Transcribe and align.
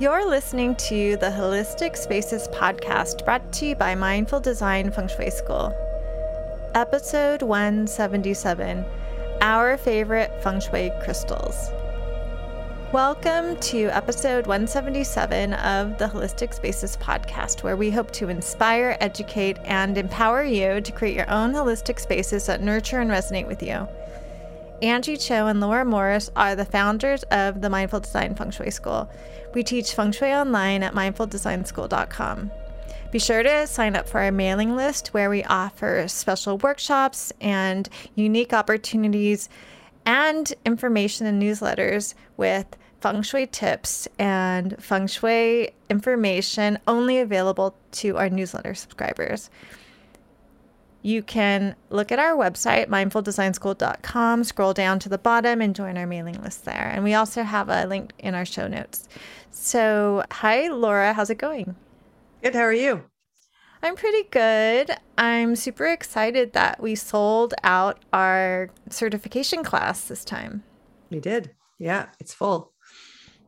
You're 0.00 0.28
listening 0.28 0.74
to 0.88 1.16
the 1.18 1.28
Holistic 1.30 1.96
Spaces 1.96 2.48
podcast 2.48 3.24
brought 3.24 3.52
to 3.52 3.66
you 3.66 3.76
by 3.76 3.94
Mindful 3.94 4.40
Design 4.40 4.90
Feng 4.90 5.06
Shui 5.06 5.30
School. 5.30 5.72
Episode 6.74 7.42
177 7.42 8.84
Our 9.40 9.76
Favorite 9.76 10.42
Feng 10.42 10.58
Shui 10.58 10.90
Crystals. 11.04 11.70
Welcome 12.92 13.56
to 13.60 13.84
episode 13.90 14.48
177 14.48 15.54
of 15.54 15.96
the 15.98 16.06
Holistic 16.06 16.54
Spaces 16.54 16.96
podcast, 16.96 17.62
where 17.62 17.76
we 17.76 17.92
hope 17.92 18.10
to 18.14 18.28
inspire, 18.28 18.96
educate, 18.98 19.58
and 19.62 19.96
empower 19.96 20.42
you 20.42 20.80
to 20.80 20.90
create 20.90 21.14
your 21.14 21.30
own 21.30 21.52
holistic 21.52 22.00
spaces 22.00 22.46
that 22.46 22.60
nurture 22.60 22.98
and 22.98 23.12
resonate 23.12 23.46
with 23.46 23.62
you. 23.62 23.86
Anjie 24.84 25.18
Cho 25.18 25.46
and 25.46 25.60
Laura 25.60 25.84
Morris 25.84 26.30
are 26.36 26.54
the 26.54 26.64
founders 26.66 27.22
of 27.24 27.62
the 27.62 27.70
Mindful 27.70 28.00
Design 28.00 28.34
Feng 28.34 28.50
Shui 28.50 28.70
School. 28.70 29.10
We 29.54 29.62
teach 29.62 29.94
feng 29.94 30.12
shui 30.12 30.30
online 30.30 30.82
at 30.82 30.92
mindfuldesignschool.com. 30.92 32.50
Be 33.10 33.18
sure 33.18 33.42
to 33.42 33.66
sign 33.66 33.96
up 33.96 34.06
for 34.06 34.20
our 34.20 34.30
mailing 34.30 34.76
list 34.76 35.14
where 35.14 35.30
we 35.30 35.42
offer 35.44 36.04
special 36.08 36.58
workshops 36.58 37.32
and 37.40 37.88
unique 38.14 38.52
opportunities 38.52 39.48
and 40.04 40.52
information 40.66 41.26
and 41.26 41.40
newsletters 41.40 42.12
with 42.36 42.76
feng 43.00 43.22
shui 43.22 43.46
tips 43.46 44.06
and 44.18 44.76
feng 44.82 45.06
shui 45.06 45.70
information 45.88 46.78
only 46.86 47.20
available 47.20 47.74
to 47.92 48.18
our 48.18 48.28
newsletter 48.28 48.74
subscribers 48.74 49.48
you 51.04 51.22
can 51.22 51.76
look 51.90 52.10
at 52.10 52.18
our 52.18 52.34
website, 52.34 52.86
mindfuldesignschool.com, 52.86 54.42
scroll 54.42 54.72
down 54.72 54.98
to 55.00 55.10
the 55.10 55.18
bottom, 55.18 55.60
and 55.60 55.76
join 55.76 55.98
our 55.98 56.06
mailing 56.06 56.42
list 56.42 56.64
there. 56.64 56.90
And 56.94 57.04
we 57.04 57.12
also 57.12 57.42
have 57.42 57.68
a 57.68 57.84
link 57.84 58.14
in 58.18 58.34
our 58.34 58.46
show 58.46 58.66
notes. 58.66 59.06
So, 59.50 60.24
hi, 60.30 60.68
Laura. 60.68 61.12
How's 61.12 61.28
it 61.28 61.36
going? 61.36 61.76
Good. 62.42 62.54
How 62.54 62.62
are 62.62 62.72
you? 62.72 63.04
I'm 63.82 63.96
pretty 63.96 64.22
good. 64.30 64.92
I'm 65.18 65.56
super 65.56 65.86
excited 65.86 66.54
that 66.54 66.80
we 66.80 66.94
sold 66.94 67.52
out 67.62 68.02
our 68.14 68.70
certification 68.88 69.62
class 69.62 70.08
this 70.08 70.24
time. 70.24 70.64
We 71.10 71.20
did. 71.20 71.54
Yeah, 71.78 72.06
it's 72.18 72.32
full. 72.32 72.72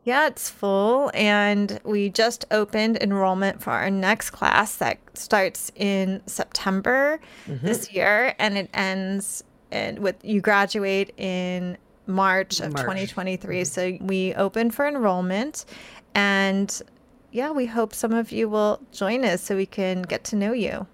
Yeah, 0.06 0.28
it's 0.28 0.48
full. 0.48 1.10
And 1.14 1.80
we 1.82 2.10
just 2.10 2.44
opened 2.52 2.96
enrollment 3.02 3.60
for 3.60 3.72
our 3.72 3.90
next 3.90 4.30
class 4.30 4.76
that 4.76 5.00
starts 5.14 5.72
in 5.74 6.22
September 6.26 7.18
mm-hmm. 7.44 7.66
this 7.66 7.92
year. 7.92 8.32
And 8.38 8.56
it 8.56 8.70
ends 8.72 9.42
in, 9.72 10.00
with 10.00 10.24
you 10.24 10.40
graduate 10.40 11.12
in 11.18 11.76
March 12.06 12.60
of 12.60 12.72
March. 12.74 12.82
2023. 12.82 13.56
Mm-hmm. 13.56 13.64
So 13.64 13.98
we 14.06 14.32
open 14.34 14.70
for 14.70 14.86
enrollment. 14.86 15.64
And 16.14 16.80
yeah, 17.32 17.50
we 17.50 17.66
hope 17.66 17.92
some 17.92 18.12
of 18.12 18.30
you 18.30 18.48
will 18.48 18.80
join 18.92 19.24
us 19.24 19.42
so 19.42 19.56
we 19.56 19.66
can 19.66 20.02
get 20.02 20.22
to 20.26 20.36
know 20.36 20.52
you. 20.52 20.86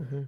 Mm-hmm. 0.00 0.22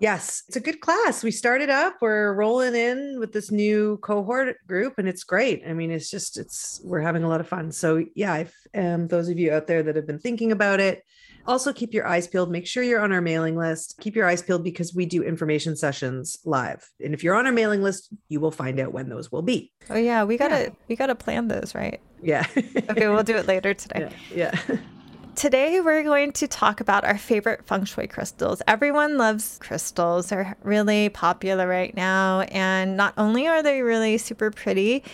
Yes, 0.00 0.44
it's 0.46 0.56
a 0.56 0.60
good 0.60 0.80
class. 0.80 1.24
We 1.24 1.30
started 1.30 1.70
up, 1.70 1.96
we're 2.00 2.32
rolling 2.34 2.74
in 2.74 3.18
with 3.18 3.32
this 3.32 3.50
new 3.50 3.98
cohort 3.98 4.56
group 4.66 4.98
and 4.98 5.08
it's 5.08 5.24
great. 5.24 5.62
I 5.66 5.72
mean, 5.72 5.90
it's 5.90 6.10
just 6.10 6.38
it's 6.38 6.80
we're 6.84 7.00
having 7.00 7.24
a 7.24 7.28
lot 7.28 7.40
of 7.40 7.48
fun. 7.48 7.72
So, 7.72 8.04
yeah, 8.14 8.36
if 8.36 8.54
um, 8.74 9.08
those 9.08 9.28
of 9.28 9.38
you 9.38 9.52
out 9.52 9.66
there 9.66 9.82
that 9.82 9.96
have 9.96 10.06
been 10.06 10.20
thinking 10.20 10.52
about 10.52 10.78
it, 10.78 11.02
also 11.46 11.72
keep 11.72 11.94
your 11.94 12.06
eyes 12.06 12.28
peeled. 12.28 12.50
Make 12.50 12.66
sure 12.66 12.82
you're 12.82 13.00
on 13.00 13.12
our 13.12 13.20
mailing 13.20 13.56
list. 13.56 13.98
Keep 14.00 14.14
your 14.14 14.26
eyes 14.26 14.42
peeled 14.42 14.62
because 14.62 14.94
we 14.94 15.06
do 15.06 15.22
information 15.22 15.74
sessions 15.74 16.38
live. 16.44 16.88
And 17.02 17.14
if 17.14 17.24
you're 17.24 17.34
on 17.34 17.46
our 17.46 17.52
mailing 17.52 17.82
list, 17.82 18.10
you 18.28 18.38
will 18.38 18.50
find 18.50 18.78
out 18.78 18.92
when 18.92 19.08
those 19.08 19.32
will 19.32 19.42
be. 19.42 19.72
Oh 19.90 19.96
yeah, 19.96 20.24
we 20.24 20.36
got 20.36 20.48
to 20.48 20.62
yeah. 20.64 20.68
we 20.88 20.94
got 20.94 21.06
to 21.06 21.14
plan 21.14 21.48
those, 21.48 21.74
right? 21.74 22.00
Yeah. 22.22 22.46
okay, 22.56 23.08
we'll 23.08 23.24
do 23.24 23.36
it 23.36 23.46
later 23.46 23.74
today. 23.74 24.10
Yeah. 24.34 24.54
yeah. 24.68 24.76
Today, 25.38 25.80
we're 25.80 26.02
going 26.02 26.32
to 26.32 26.48
talk 26.48 26.80
about 26.80 27.04
our 27.04 27.16
favorite 27.16 27.64
feng 27.64 27.84
shui 27.84 28.08
crystals. 28.08 28.60
Everyone 28.66 29.16
loves 29.18 29.56
crystals, 29.60 30.30
they're 30.30 30.56
really 30.64 31.10
popular 31.10 31.68
right 31.68 31.94
now. 31.94 32.40
And 32.50 32.96
not 32.96 33.14
only 33.16 33.46
are 33.46 33.62
they 33.62 33.82
really 33.82 34.18
super 34.18 34.50
pretty, 34.50 35.04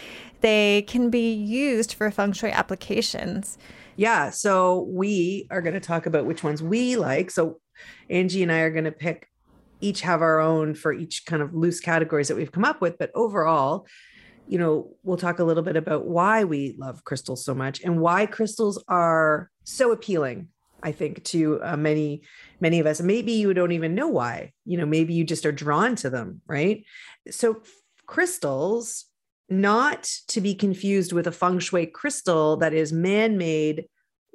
they 0.41 0.87
can 0.89 1.11
be 1.11 1.31
used 1.31 1.93
for 1.93 2.11
feng 2.11 2.33
shui 2.33 2.51
applications. 2.51 3.59
Yeah. 3.97 4.31
So, 4.31 4.87
we 4.89 5.47
are 5.51 5.61
going 5.61 5.75
to 5.75 5.79
talk 5.79 6.07
about 6.07 6.25
which 6.25 6.43
ones 6.43 6.63
we 6.63 6.97
like. 6.97 7.31
So, 7.31 7.61
Anjie 8.11 8.45
and 8.45 8.51
I 8.51 8.61
are 8.61 8.71
going 8.71 8.85
to 8.85 8.93
pick 8.93 9.29
each 9.83 10.01
have 10.01 10.23
our 10.23 10.41
own 10.41 10.75
for 10.75 10.95
each 10.95 11.27
kind 11.27 11.43
of 11.43 11.55
loose 11.55 11.81
categories 11.81 12.29
that 12.29 12.37
we've 12.39 12.51
come 12.51 12.65
up 12.65 12.81
with. 12.81 12.97
But 12.97 13.11
overall, 13.15 13.87
you 14.47 14.59
know, 14.59 14.95
we'll 15.03 15.17
talk 15.17 15.39
a 15.39 15.45
little 15.45 15.63
bit 15.63 15.77
about 15.77 16.07
why 16.07 16.45
we 16.45 16.75
love 16.79 17.05
crystals 17.05 17.45
so 17.45 17.55
much 17.55 17.83
and 17.83 18.01
why 18.01 18.27
crystals 18.27 18.83
are 18.89 19.51
so 19.65 19.93
appealing 19.93 20.49
i 20.85 20.93
think 20.93 21.25
to 21.25 21.61
uh, 21.63 21.77
many 21.77 22.23
many 22.61 22.79
of 22.79 22.87
us. 22.87 23.01
Maybe 23.01 23.33
you 23.33 23.53
don't 23.53 23.73
even 23.73 23.95
know 23.95 24.09
why 24.09 24.53
you 24.65 24.79
know 24.79 24.87
maybe 24.87 25.15
you 25.15 25.25
just 25.25 25.47
are 25.47 25.53
drawn 25.53 25.97
to 25.97 26.11
them 26.11 26.41
right? 26.47 26.85
So 27.31 27.63
crystals 28.07 29.07
not 29.49 30.05
to 30.29 30.41
be 30.41 30.55
confused 30.55 31.13
with 31.13 31.27
a 31.27 31.33
feng 31.33 31.59
shui 31.59 31.87
crystal 31.87 32.57
that 32.59 32.73
is 32.73 32.93
man-made 32.93 33.87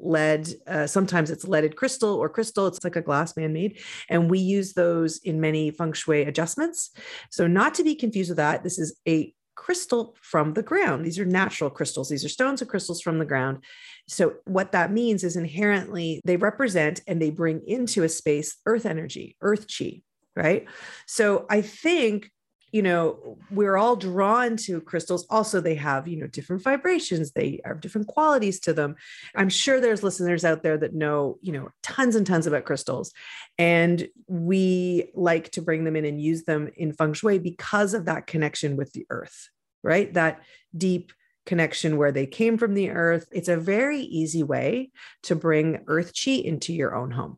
lead 0.01 0.47
uh, 0.67 0.87
sometimes 0.87 1.29
it's 1.29 1.47
leaded 1.47 1.75
crystal 1.75 2.15
or 2.15 2.29
crystal 2.29 2.67
it's 2.67 2.83
like 2.83 2.95
a 2.95 3.01
glass 3.01 3.35
man-made. 3.35 3.79
And 4.09 4.29
we 4.29 4.39
use 4.39 4.73
those 4.73 5.17
in 5.19 5.41
many 5.41 5.71
feng 5.71 5.93
shui 5.93 6.23
adjustments. 6.23 6.91
So 7.29 7.47
not 7.47 7.73
to 7.75 7.83
be 7.83 7.95
confused 7.95 8.29
with 8.29 8.37
that 8.37 8.63
this 8.63 8.79
is 8.79 8.97
a 9.07 9.33
crystal 9.59 10.15
from 10.21 10.53
the 10.53 10.63
ground. 10.63 11.05
These 11.05 11.19
are 11.19 11.25
natural 11.25 11.69
crystals. 11.69 12.07
These 12.07 12.23
are 12.23 12.29
stones 12.29 12.61
and 12.61 12.69
crystals 12.69 13.01
from 13.01 13.19
the 13.19 13.25
ground. 13.25 13.61
So, 14.07 14.35
what 14.45 14.71
that 14.71 14.89
means 14.91 15.25
is 15.25 15.35
inherently 15.35 16.21
they 16.23 16.37
represent 16.37 17.01
and 17.07 17.21
they 17.21 17.29
bring 17.29 17.61
into 17.67 18.03
a 18.03 18.09
space 18.09 18.55
earth 18.65 18.85
energy, 18.85 19.35
earth 19.41 19.67
chi, 19.67 20.01
right? 20.33 20.65
So, 21.07 21.45
I 21.49 21.59
think 21.61 22.31
you 22.71 22.81
know 22.81 23.37
we're 23.51 23.77
all 23.77 23.95
drawn 23.95 24.57
to 24.57 24.81
crystals. 24.81 25.25
Also 25.29 25.61
they 25.61 25.75
have 25.75 26.07
you 26.07 26.17
know 26.17 26.27
different 26.27 26.63
vibrations. 26.63 27.31
They 27.31 27.61
have 27.65 27.81
different 27.81 28.07
qualities 28.07 28.59
to 28.61 28.73
them. 28.73 28.95
I'm 29.35 29.49
sure 29.49 29.79
there's 29.79 30.03
listeners 30.03 30.45
out 30.45 30.63
there 30.63 30.77
that 30.77 30.93
know 30.93 31.37
you 31.41 31.51
know 31.51 31.69
tons 31.83 32.15
and 32.15 32.25
tons 32.25 32.47
about 32.47 32.65
crystals. 32.65 33.11
And 33.57 34.07
we 34.27 35.11
like 35.13 35.51
to 35.51 35.61
bring 35.61 35.83
them 35.83 35.95
in 35.95 36.05
and 36.05 36.21
use 36.21 36.43
them 36.43 36.69
in 36.75 36.93
feng 36.93 37.13
shui 37.13 37.39
because 37.39 37.93
of 37.93 38.05
that 38.05 38.27
connection 38.27 38.77
with 38.77 38.93
the 38.93 39.05
earth 39.09 39.49
right? 39.83 40.13
That 40.13 40.41
deep 40.75 41.13
connection 41.45 41.97
where 41.97 42.11
they 42.11 42.25
came 42.25 42.57
from 42.57 42.73
the 42.73 42.91
earth. 42.91 43.27
It's 43.31 43.49
a 43.49 43.57
very 43.57 44.01
easy 44.01 44.43
way 44.43 44.91
to 45.23 45.35
bring 45.35 45.83
earth 45.87 46.13
chi 46.13 46.31
into 46.31 46.73
your 46.73 46.95
own 46.95 47.11
home 47.11 47.37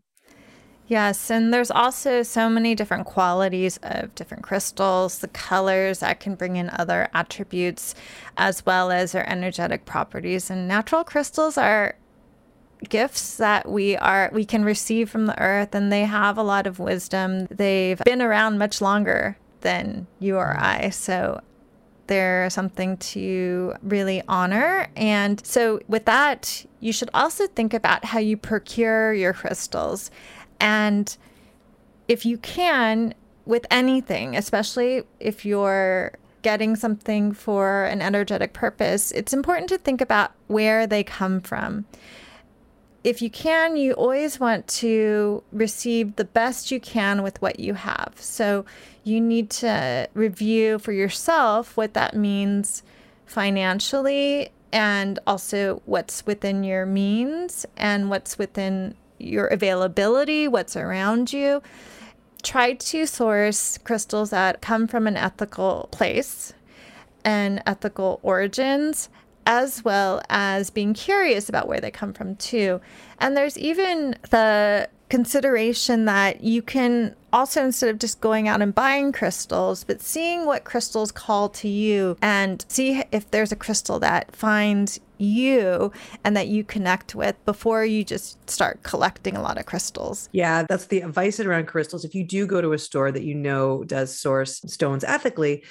Yes, 0.91 1.31
and 1.31 1.53
there's 1.53 1.72
also 1.72 2.22
so 2.22 2.50
many 2.50 2.75
different 2.75 3.06
qualities 3.06 3.79
of 3.81 4.13
different 4.13 4.44
crystals, 4.44 5.19
the 5.19 5.29
colors 5.29 6.00
that 6.00 6.19
can 6.19 6.35
bring 6.35 6.57
in 6.57 6.69
other 6.78 7.07
attributes, 7.13 7.96
as 8.35 8.66
well 8.66 8.91
as 8.91 9.13
their 9.13 9.25
energetic 9.29 9.85
properties. 9.85 10.50
And 10.50 10.68
natural 10.68 11.06
crystals 11.06 11.57
are 11.57 11.96
gifts 12.90 13.38
that 13.38 13.69
we 13.69 13.96
are 13.96 14.29
we 14.34 14.44
can 14.44 14.66
receive 14.66 15.09
from 15.09 15.28
the 15.28 15.40
earth 15.40 15.74
and 15.75 15.94
they 15.94 16.03
have 16.03 16.38
a 16.38 16.44
lot 16.44 16.68
of 16.68 16.78
wisdom. 16.78 17.46
They've 17.50 18.00
been 18.00 18.22
around 18.22 18.58
much 18.58 18.81
longer 18.81 19.38
than 19.62 20.08
you 20.19 20.35
or 20.35 20.53
mm. 20.53 20.62
I. 20.62 20.90
So 20.90 21.40
they're 22.12 22.50
something 22.50 22.97
to 22.97 23.73
really 23.81 24.22
honor. 24.28 24.90
And 24.97 25.41
so, 25.46 25.79
with 25.88 26.03
that, 26.06 26.66
you 26.81 26.91
should 26.91 27.09
also 27.13 27.47
think 27.47 27.73
about 27.73 28.03
how 28.03 28.19
you 28.19 28.35
procure 28.35 29.13
your 29.13 29.31
crystals. 29.31 30.12
And 30.61 31.17
if 32.07 32.25
you 32.25 32.38
can, 32.38 33.13
with 33.45 33.66
anything, 33.72 34.38
especially 34.38 35.03
if 35.19 35.44
you're 35.44 36.13
getting 36.44 36.75
something 36.75 37.33
for 37.33 37.85
an 37.85 38.01
energetic 38.01 38.53
purpose, 38.53 39.11
it's 39.11 39.33
important 39.33 39.69
to 39.69 39.77
think 39.77 39.99
about 40.01 40.31
where 40.47 40.87
they 40.87 41.03
come 41.03 41.41
from. 41.41 41.85
If 43.03 43.22
you 43.22 43.31
can, 43.31 43.75
you 43.75 43.93
always 43.93 44.40
want 44.40 44.67
to 44.67 45.43
receive 45.52 46.16
the 46.16 46.25
best 46.25 46.69
you 46.69 46.79
can 46.79 47.23
with 47.23 47.41
what 47.41 47.59
you 47.59 47.73
have. 47.73 48.13
So 48.17 48.63
you 49.03 49.19
need 49.19 49.49
to 49.49 50.08
review 50.13 50.78
for 50.78 50.91
yourself 50.91 51.75
what 51.75 51.96
that 51.96 52.16
means 52.16 52.84
financially 53.25 54.49
and 54.72 55.17
also 55.25 55.81
what's 55.85 56.25
within 56.28 56.63
your 56.63 56.85
means 56.85 57.66
and 57.75 58.09
what's 58.09 58.37
within 58.37 58.96
your 59.23 59.47
availability, 59.47 60.47
what's 60.47 60.76
around 60.76 61.32
you. 61.34 61.62
Try 62.44 62.73
to 62.73 63.06
source 63.06 63.78
crystals 63.78 64.32
that 64.32 64.62
come 64.62 64.88
from 64.88 65.08
an 65.08 65.16
ethical 65.16 65.90
place 65.91 66.53
and 67.23 67.62
ethical 67.66 68.20
origins, 68.23 69.09
as 69.46 69.84
well 69.84 70.22
as 70.29 70.70
being 70.70 70.94
curious 70.94 71.50
about 71.50 71.68
where 71.68 71.79
they 71.79 71.91
come 71.91 72.14
from, 72.14 72.35
too. 72.35 72.82
And 73.20 73.38
there's 73.38 73.58
even 73.58 74.16
the 74.29 74.90
consideration 75.11 76.05
that 76.05 76.41
you 76.41 76.61
can 76.61 77.13
also, 77.34 77.66
instead 77.66 77.90
of 77.90 77.99
just 77.99 78.22
going 78.22 78.47
out 78.47 78.61
and 78.61 78.73
buying 78.73 79.11
crystals, 79.11 79.84
but 79.84 80.02
seeing 80.02 80.46
what 80.46 80.63
crystals 80.63 81.11
call 81.11 81.49
to 81.49 81.67
you 81.67 82.17
and 82.22 82.66
see 82.69 83.03
if 83.11 83.29
there's 83.29 83.52
a 83.52 83.58
crystal 83.58 83.99
that 83.99 84.34
finds 84.34 85.02
you 85.17 85.91
and 86.23 86.35
that 86.37 86.47
you 86.47 86.63
connect 86.63 87.13
with 87.13 87.35
before 87.46 87.84
you 87.84 88.05
just 88.05 88.49
start 88.49 88.84
collecting 88.84 89.35
a 89.35 89.41
lot 89.41 89.58
of 89.58 89.66
crystals. 89.66 90.29
Yeah, 90.31 90.63
that's 90.69 90.85
the 90.85 91.02
advice 91.02 91.41
around 91.41 91.67
crystals. 91.67 92.05
If 92.05 92.16
you 92.16 92.25
do 92.25 92.47
go 92.47 92.61
to 92.61 92.72
a 92.72 92.79
store 92.79 93.11
that 93.11 93.23
you 93.23 93.35
know 93.35 93.84
does 93.84 94.17
source 94.17 94.61
stones 94.66 95.03
ethically, 95.03 95.66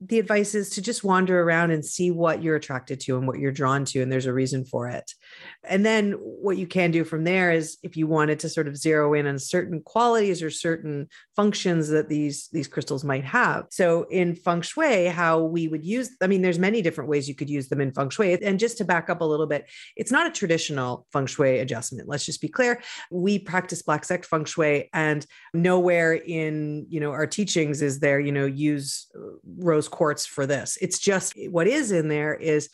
the 0.00 0.18
advice 0.18 0.54
is 0.54 0.70
to 0.70 0.82
just 0.82 1.04
wander 1.04 1.42
around 1.42 1.70
and 1.70 1.84
see 1.84 2.10
what 2.10 2.42
you're 2.42 2.56
attracted 2.56 3.00
to 3.00 3.16
and 3.16 3.26
what 3.26 3.38
you're 3.38 3.52
drawn 3.52 3.84
to 3.86 4.02
and 4.02 4.10
there's 4.10 4.26
a 4.26 4.32
reason 4.32 4.64
for 4.64 4.88
it 4.88 5.12
and 5.68 5.84
then 5.84 6.12
what 6.12 6.56
you 6.56 6.66
can 6.66 6.90
do 6.90 7.04
from 7.04 7.24
there 7.24 7.52
is 7.52 7.78
if 7.82 7.96
you 7.96 8.06
wanted 8.06 8.38
to 8.40 8.48
sort 8.48 8.68
of 8.68 8.76
zero 8.76 9.14
in 9.14 9.26
on 9.26 9.38
certain 9.38 9.80
qualities 9.80 10.42
or 10.42 10.50
certain 10.50 11.08
functions 11.36 11.88
that 11.88 12.08
these 12.08 12.48
these 12.48 12.68
crystals 12.68 13.04
might 13.04 13.24
have. 13.24 13.66
So 13.70 14.04
in 14.10 14.34
feng 14.34 14.62
shui 14.62 15.06
how 15.06 15.40
we 15.40 15.68
would 15.68 15.84
use 15.84 16.10
i 16.20 16.26
mean 16.26 16.42
there's 16.42 16.58
many 16.58 16.82
different 16.82 17.10
ways 17.10 17.28
you 17.28 17.34
could 17.34 17.50
use 17.50 17.68
them 17.68 17.80
in 17.80 17.92
feng 17.92 18.10
shui. 18.10 18.42
And 18.42 18.58
just 18.58 18.78
to 18.78 18.84
back 18.84 19.08
up 19.08 19.20
a 19.20 19.24
little 19.24 19.46
bit 19.46 19.68
it's 19.96 20.12
not 20.12 20.26
a 20.26 20.30
traditional 20.30 21.06
feng 21.12 21.26
shui 21.26 21.58
adjustment. 21.58 22.08
Let's 22.08 22.26
just 22.26 22.40
be 22.40 22.48
clear. 22.48 22.82
We 23.10 23.38
practice 23.38 23.82
black 23.82 24.04
sect 24.04 24.26
feng 24.26 24.44
shui 24.44 24.90
and 24.92 25.26
nowhere 25.52 26.14
in 26.14 26.86
you 26.88 27.00
know 27.00 27.12
our 27.12 27.26
teachings 27.26 27.82
is 27.82 28.00
there 28.00 28.20
you 28.20 28.32
know 28.32 28.46
use 28.46 29.08
rose 29.58 29.88
quartz 29.88 30.26
for 30.26 30.46
this. 30.46 30.78
It's 30.80 30.98
just 30.98 31.34
what 31.50 31.66
is 31.66 31.92
in 31.92 32.08
there 32.08 32.34
is 32.34 32.68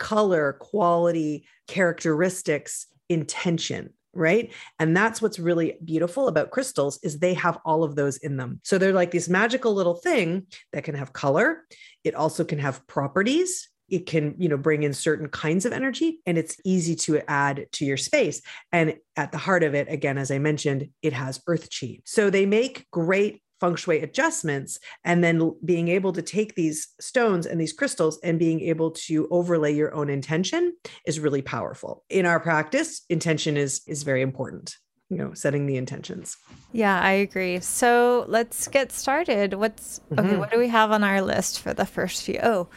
color, 0.00 0.54
quality, 0.54 1.46
characteristics, 1.68 2.88
intention 3.08 3.90
right? 4.12 4.52
And 4.78 4.96
that's 4.96 5.22
what's 5.22 5.38
really 5.38 5.76
beautiful 5.84 6.28
about 6.28 6.50
crystals 6.50 6.98
is 7.02 7.18
they 7.18 7.34
have 7.34 7.58
all 7.64 7.84
of 7.84 7.94
those 7.94 8.16
in 8.16 8.36
them. 8.36 8.60
So 8.64 8.76
they're 8.76 8.92
like 8.92 9.12
this 9.12 9.28
magical 9.28 9.72
little 9.72 9.94
thing 9.94 10.46
that 10.72 10.84
can 10.84 10.94
have 10.96 11.12
color. 11.12 11.62
It 12.02 12.14
also 12.14 12.44
can 12.44 12.58
have 12.58 12.84
properties. 12.86 13.68
It 13.88 14.06
can 14.06 14.34
you 14.38 14.48
know 14.48 14.56
bring 14.56 14.82
in 14.82 14.94
certain 14.94 15.28
kinds 15.28 15.64
of 15.64 15.72
energy 15.72 16.20
and 16.26 16.38
it's 16.38 16.56
easy 16.64 16.94
to 16.96 17.20
add 17.30 17.66
to 17.72 17.84
your 17.84 17.96
space. 17.96 18.42
And 18.72 18.96
at 19.16 19.32
the 19.32 19.38
heart 19.38 19.62
of 19.62 19.74
it 19.74 19.88
again 19.88 20.16
as 20.16 20.30
i 20.30 20.38
mentioned 20.38 20.88
it 21.02 21.12
has 21.12 21.40
earth 21.46 21.68
chi. 21.70 22.00
So 22.04 22.30
they 22.30 22.46
make 22.46 22.86
great 22.90 23.42
feng 23.60 23.76
shui 23.76 24.00
adjustments 24.00 24.78
and 25.04 25.22
then 25.22 25.52
being 25.64 25.88
able 25.88 26.12
to 26.12 26.22
take 26.22 26.54
these 26.54 26.88
stones 27.00 27.46
and 27.46 27.60
these 27.60 27.72
crystals 27.72 28.18
and 28.24 28.38
being 28.38 28.60
able 28.60 28.90
to 28.90 29.28
overlay 29.30 29.74
your 29.74 29.94
own 29.94 30.08
intention 30.08 30.74
is 31.06 31.20
really 31.20 31.42
powerful. 31.42 32.04
In 32.08 32.26
our 32.26 32.40
practice 32.40 33.02
intention 33.08 33.56
is 33.56 33.82
is 33.86 34.02
very 34.02 34.22
important 34.22 34.76
you 35.10 35.16
know 35.16 35.34
setting 35.34 35.66
the 35.66 35.76
intentions. 35.76 36.36
Yeah 36.72 37.00
i 37.00 37.10
agree. 37.10 37.60
So 37.60 38.24
let's 38.28 38.68
get 38.68 38.92
started. 38.92 39.54
What's 39.54 40.00
okay 40.12 40.22
mm-hmm. 40.22 40.38
what 40.38 40.50
do 40.50 40.58
we 40.58 40.68
have 40.68 40.92
on 40.92 41.04
our 41.04 41.20
list 41.20 41.60
for 41.60 41.74
the 41.74 41.84
first 41.84 42.22
few? 42.22 42.38
Oh 42.42 42.68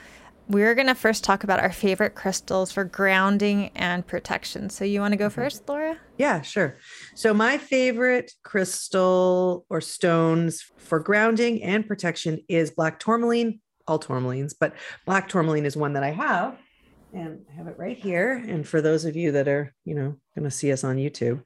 we're 0.47 0.75
going 0.75 0.87
to 0.87 0.95
first 0.95 1.23
talk 1.23 1.43
about 1.43 1.59
our 1.59 1.71
favorite 1.71 2.15
crystals 2.15 2.71
for 2.71 2.83
grounding 2.83 3.69
and 3.75 4.05
protection. 4.05 4.69
So, 4.69 4.85
you 4.85 4.99
want 4.99 5.13
to 5.13 5.17
go 5.17 5.27
mm-hmm. 5.27 5.41
first, 5.41 5.67
Laura? 5.67 5.97
Yeah, 6.17 6.41
sure. 6.41 6.77
So, 7.15 7.33
my 7.33 7.57
favorite 7.57 8.31
crystal 8.43 9.65
or 9.69 9.81
stones 9.81 10.63
for 10.77 10.99
grounding 10.99 11.63
and 11.63 11.87
protection 11.87 12.39
is 12.47 12.71
black 12.71 12.99
tourmaline, 12.99 13.59
all 13.87 13.99
tourmalines, 13.99 14.53
but 14.59 14.73
black 15.05 15.27
tourmaline 15.29 15.65
is 15.65 15.77
one 15.77 15.93
that 15.93 16.03
I 16.03 16.11
have. 16.11 16.57
And 17.13 17.41
I 17.51 17.55
have 17.55 17.67
it 17.67 17.75
right 17.77 17.97
here. 17.97 18.33
And 18.33 18.67
for 18.67 18.81
those 18.81 19.05
of 19.05 19.15
you 19.15 19.33
that 19.33 19.47
are, 19.47 19.71
you 19.85 19.93
know, 19.93 20.15
going 20.35 20.45
to 20.45 20.51
see 20.51 20.71
us 20.71 20.83
on 20.83 20.95
YouTube, 20.95 21.43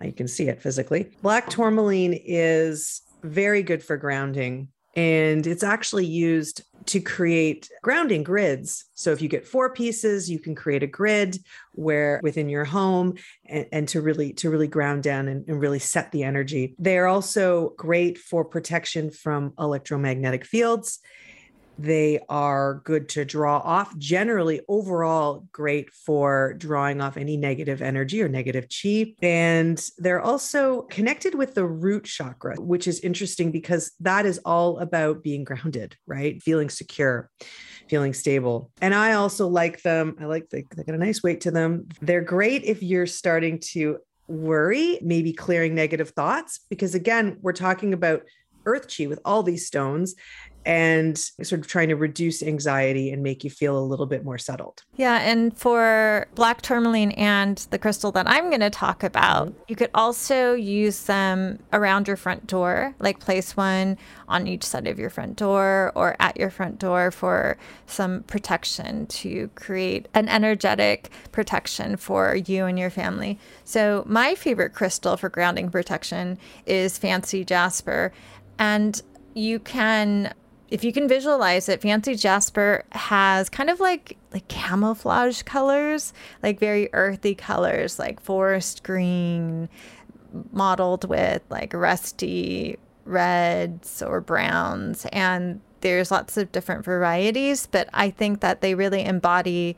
you 0.00 0.12
can 0.12 0.28
see 0.28 0.48
it 0.48 0.62
physically. 0.62 1.10
Black 1.22 1.50
tourmaline 1.50 2.12
is 2.24 3.02
very 3.24 3.64
good 3.64 3.82
for 3.82 3.96
grounding 3.96 4.68
and 4.98 5.46
it's 5.46 5.62
actually 5.62 6.06
used 6.06 6.62
to 6.86 7.00
create 7.00 7.70
grounding 7.82 8.24
grids. 8.24 8.86
So 8.94 9.12
if 9.12 9.22
you 9.22 9.28
get 9.28 9.46
four 9.46 9.72
pieces, 9.72 10.28
you 10.28 10.40
can 10.40 10.56
create 10.56 10.82
a 10.82 10.88
grid 10.88 11.38
where 11.72 12.18
within 12.20 12.48
your 12.48 12.64
home 12.64 13.14
and, 13.46 13.66
and 13.70 13.88
to 13.90 14.00
really 14.00 14.32
to 14.34 14.50
really 14.50 14.66
ground 14.66 15.04
down 15.04 15.28
and, 15.28 15.48
and 15.48 15.60
really 15.60 15.78
set 15.78 16.10
the 16.10 16.24
energy. 16.24 16.74
They 16.80 16.98
are 16.98 17.06
also 17.06 17.74
great 17.76 18.18
for 18.18 18.44
protection 18.44 19.12
from 19.12 19.52
electromagnetic 19.56 20.44
fields 20.44 20.98
they 21.78 22.20
are 22.28 22.82
good 22.84 23.08
to 23.10 23.24
draw 23.24 23.58
off. 23.58 23.96
Generally, 23.98 24.62
overall, 24.68 25.46
great 25.52 25.92
for 25.92 26.54
drawing 26.54 27.00
off 27.00 27.16
any 27.16 27.36
negative 27.36 27.80
energy 27.80 28.20
or 28.20 28.28
negative 28.28 28.66
chi. 28.68 29.14
And 29.22 29.82
they're 29.98 30.20
also 30.20 30.82
connected 30.82 31.34
with 31.34 31.54
the 31.54 31.64
root 31.64 32.04
chakra, 32.04 32.56
which 32.56 32.88
is 32.88 33.00
interesting 33.00 33.52
because 33.52 33.92
that 34.00 34.26
is 34.26 34.40
all 34.44 34.78
about 34.78 35.22
being 35.22 35.44
grounded, 35.44 35.96
right? 36.06 36.42
Feeling 36.42 36.68
secure, 36.68 37.30
feeling 37.88 38.12
stable. 38.12 38.70
And 38.80 38.94
I 38.94 39.12
also 39.12 39.46
like 39.46 39.82
them. 39.82 40.16
I 40.20 40.24
like 40.24 40.50
they, 40.50 40.62
got 40.62 40.88
a 40.88 40.98
nice 40.98 41.22
weight 41.22 41.42
to 41.42 41.52
them. 41.52 41.88
They're 42.02 42.20
great 42.20 42.64
if 42.64 42.82
you're 42.82 43.06
starting 43.06 43.60
to 43.72 43.98
worry, 44.26 44.98
maybe 45.00 45.32
clearing 45.32 45.74
negative 45.74 46.10
thoughts, 46.10 46.60
because 46.68 46.94
again, 46.94 47.38
we're 47.40 47.52
talking 47.52 47.92
about 47.94 48.22
earth 48.66 48.94
chi 48.94 49.06
with 49.06 49.20
all 49.24 49.42
these 49.42 49.66
stones 49.66 50.14
and 50.68 51.16
sort 51.16 51.62
of 51.62 51.66
trying 51.66 51.88
to 51.88 51.96
reduce 51.96 52.42
anxiety 52.42 53.10
and 53.10 53.22
make 53.22 53.42
you 53.42 53.48
feel 53.48 53.78
a 53.78 53.80
little 53.80 54.04
bit 54.04 54.22
more 54.22 54.36
settled. 54.36 54.82
Yeah, 54.96 55.18
and 55.20 55.56
for 55.56 56.26
black 56.34 56.60
tourmaline 56.60 57.12
and 57.12 57.56
the 57.70 57.78
crystal 57.78 58.12
that 58.12 58.28
I'm 58.28 58.50
going 58.50 58.60
to 58.60 58.68
talk 58.68 59.02
about, 59.02 59.48
mm-hmm. 59.48 59.62
you 59.68 59.76
could 59.76 59.88
also 59.94 60.52
use 60.52 61.04
them 61.04 61.58
around 61.72 62.06
your 62.06 62.18
front 62.18 62.46
door, 62.46 62.94
like 62.98 63.18
place 63.18 63.56
one 63.56 63.96
on 64.28 64.46
each 64.46 64.62
side 64.62 64.86
of 64.86 64.98
your 64.98 65.08
front 65.08 65.36
door 65.36 65.90
or 65.94 66.16
at 66.20 66.36
your 66.36 66.50
front 66.50 66.78
door 66.78 67.10
for 67.10 67.56
some 67.86 68.22
protection 68.24 69.06
to 69.06 69.48
create 69.54 70.06
an 70.12 70.28
energetic 70.28 71.08
protection 71.32 71.96
for 71.96 72.36
you 72.36 72.66
and 72.66 72.78
your 72.78 72.90
family. 72.90 73.38
So, 73.64 74.04
my 74.06 74.34
favorite 74.34 74.74
crystal 74.74 75.16
for 75.16 75.30
grounding 75.30 75.70
protection 75.70 76.36
is 76.66 76.98
fancy 76.98 77.42
jasper. 77.42 78.12
And 78.58 79.00
you 79.34 79.60
can 79.60 80.34
if 80.70 80.84
you 80.84 80.92
can 80.92 81.08
visualize 81.08 81.68
it, 81.68 81.80
Fancy 81.80 82.14
Jasper 82.14 82.84
has 82.92 83.48
kind 83.48 83.70
of 83.70 83.80
like 83.80 84.16
like 84.32 84.48
camouflage 84.48 85.42
colors, 85.42 86.12
like 86.42 86.60
very 86.60 86.90
earthy 86.92 87.34
colors, 87.34 87.98
like 87.98 88.20
forest 88.20 88.82
green, 88.82 89.68
mottled 90.52 91.08
with 91.08 91.42
like 91.48 91.72
rusty 91.72 92.78
reds 93.04 94.02
or 94.02 94.20
browns. 94.20 95.06
And 95.12 95.60
there's 95.80 96.10
lots 96.10 96.36
of 96.36 96.52
different 96.52 96.84
varieties, 96.84 97.66
but 97.66 97.88
I 97.94 98.10
think 98.10 98.40
that 98.40 98.60
they 98.60 98.74
really 98.74 99.04
embody 99.04 99.76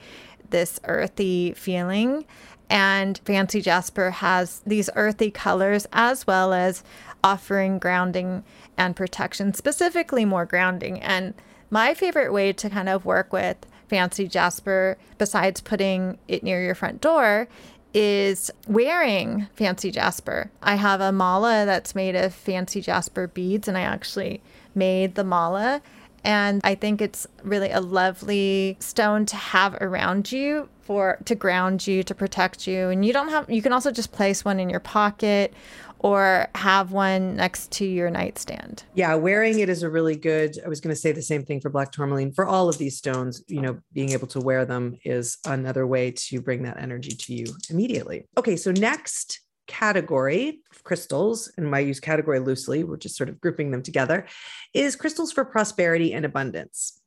this 0.51 0.81
earthy 0.85 1.53
feeling. 1.53 2.25
And 2.69 3.21
Fancy 3.25 3.61
Jasper 3.61 4.11
has 4.11 4.63
these 4.67 4.91
earthy 4.95 5.31
colors 5.31 5.87
as 5.93 6.27
well 6.27 6.53
as 6.53 6.83
offering 7.23 7.79
grounding 7.79 8.45
and 8.77 8.97
protection, 8.97 9.55
specifically 9.55 10.25
more 10.25 10.47
grounding. 10.47 11.01
And 11.01 11.35
my 11.71 11.95
favorite 11.95 12.33
way 12.33 12.53
to 12.53 12.71
kind 12.71 12.89
of 12.89 13.05
work 13.05 13.33
with 13.33 13.57
fancy 13.89 14.27
jasper, 14.27 14.97
besides 15.19 15.61
putting 15.61 16.19
it 16.29 16.43
near 16.43 16.63
your 16.63 16.75
front 16.75 17.01
door, 17.01 17.49
is 17.93 18.51
wearing 18.69 19.49
fancy 19.55 19.91
jasper. 19.91 20.51
I 20.63 20.77
have 20.77 21.01
a 21.01 21.13
mala 21.13 21.65
that's 21.67 21.95
made 21.95 22.15
of 22.15 22.33
fancy 22.35 22.81
jasper 22.81 23.27
beads, 23.27 23.67
and 23.67 23.77
I 23.77 23.83
actually 23.83 24.41
made 24.75 25.17
the 25.17 25.25
mala. 25.25 25.83
And 26.23 26.61
I 26.63 26.75
think 26.75 27.01
it's 27.01 27.27
really 27.43 27.71
a 27.71 27.81
lovely 27.81 28.77
stone 28.79 29.27
to 29.27 29.37
have 29.37 29.75
around 29.81 30.31
you 30.31 30.69
for 30.83 31.19
to 31.25 31.35
ground 31.35 31.87
you, 31.87 32.03
to 32.03 32.15
protect 32.15 32.67
you. 32.67 32.89
And 32.89 33.05
you 33.05 33.13
don't 33.13 33.29
have 33.29 33.49
you 33.51 33.63
can 33.63 33.73
also 33.73 33.91
just 33.91 34.13
place 34.13 34.45
one 34.45 34.61
in 34.61 34.69
your 34.69 34.81
pocket 34.81 35.55
or 36.01 36.49
have 36.55 36.93
one 36.93 37.37
next 37.37 37.71
to 37.73 37.85
your 37.85 38.11
nightstand. 38.11 38.85
Yeah, 38.95 39.15
wearing 39.15 39.59
it 39.59 39.69
is 39.69 39.83
a 39.83 39.91
really 39.91 40.17
good. 40.17 40.57
I 40.65 40.69
was 40.69 40.81
going 40.81 40.95
to 40.95 41.01
say 41.01 41.13
the 41.13 41.23
same 41.23 41.45
thing 41.45 41.61
for 41.61 41.69
black 41.69 41.93
tourmaline. 41.93 42.33
For 42.33 42.47
all 42.47 42.69
of 42.69 42.79
these 42.79 42.97
stones, 42.97 43.45
you 43.47 43.61
know, 43.61 43.79
being 43.93 44.11
able 44.11 44.27
to 44.29 44.41
wear 44.41 44.65
them 44.65 44.97
is 45.05 45.39
another 45.47 45.87
way 45.87 46.11
to 46.13 46.41
bring 46.41 46.63
that 46.63 46.81
energy 46.81 47.11
to 47.11 47.35
you 47.35 47.47
immediately. 47.69 48.27
Okay, 48.39 48.57
so 48.57 48.73
next 48.73 49.41
category 49.67 50.63
of 50.73 50.83
crystals, 50.83 51.53
and 51.57 51.73
I 51.75 51.81
use 51.81 52.01
category 52.01 52.41
loosely, 52.41 52.83
we're 52.83 52.97
just 52.97 53.17
sort 53.17 53.29
of 53.29 53.41
grouping 53.41 53.71
them 53.71 53.83
together, 53.83 54.27
is 54.75 54.97
crystals 54.97 55.33
for 55.33 55.45
prosperity 55.45 56.13
and 56.13 56.25
abundance. 56.25 57.01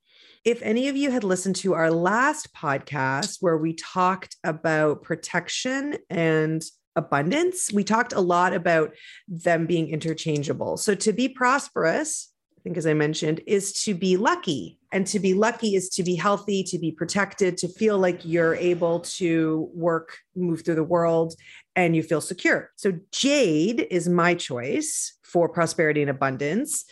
If 0.46 0.62
any 0.62 0.88
of 0.88 0.96
you 0.96 1.10
had 1.10 1.24
listened 1.24 1.56
to 1.58 1.74
our 1.74 1.90
last 1.90 2.54
podcast 2.54 3.38
where 3.40 3.58
we 3.58 3.74
talked 3.74 4.38
about 4.44 5.02
protection 5.02 5.98
and 6.10 6.64
abundance, 6.96 7.72
we 7.74 7.84
talked 7.84 8.14
a 8.14 8.22
lot 8.22 8.54
about 8.54 8.94
them 9.28 9.66
being 9.66 9.90
interchangeable. 9.90 10.78
So 10.78 10.96
to 10.96 11.14
be 11.14 11.30
prosperous, 11.30 12.32
I 12.58 12.62
think 12.64 12.78
as 12.78 12.88
I 12.88 12.94
mentioned, 12.94 13.42
is 13.46 13.74
to 13.84 13.94
be 13.94 14.16
lucky. 14.16 14.80
And 14.94 15.06
to 15.08 15.20
be 15.20 15.34
lucky 15.34 15.76
is 15.76 15.90
to 15.90 16.04
be 16.04 16.16
healthy, 16.16 16.64
to 16.64 16.80
be 16.80 16.92
protected, 16.92 17.58
to 17.58 17.68
feel 17.68 17.98
like 17.98 18.24
you're 18.24 18.56
able 18.56 19.02
to 19.02 19.70
work, 19.74 20.18
move 20.36 20.64
through 20.64 20.76
the 20.76 20.84
world, 20.84 21.34
and 21.76 21.96
you 21.96 22.04
feel 22.04 22.22
secure. 22.22 22.72
So, 22.76 22.94
jade 23.12 23.88
is 23.90 24.08
my 24.08 24.36
choice 24.36 25.18
for 25.24 25.50
prosperity 25.50 26.02
and 26.02 26.12
abundance. 26.12 26.86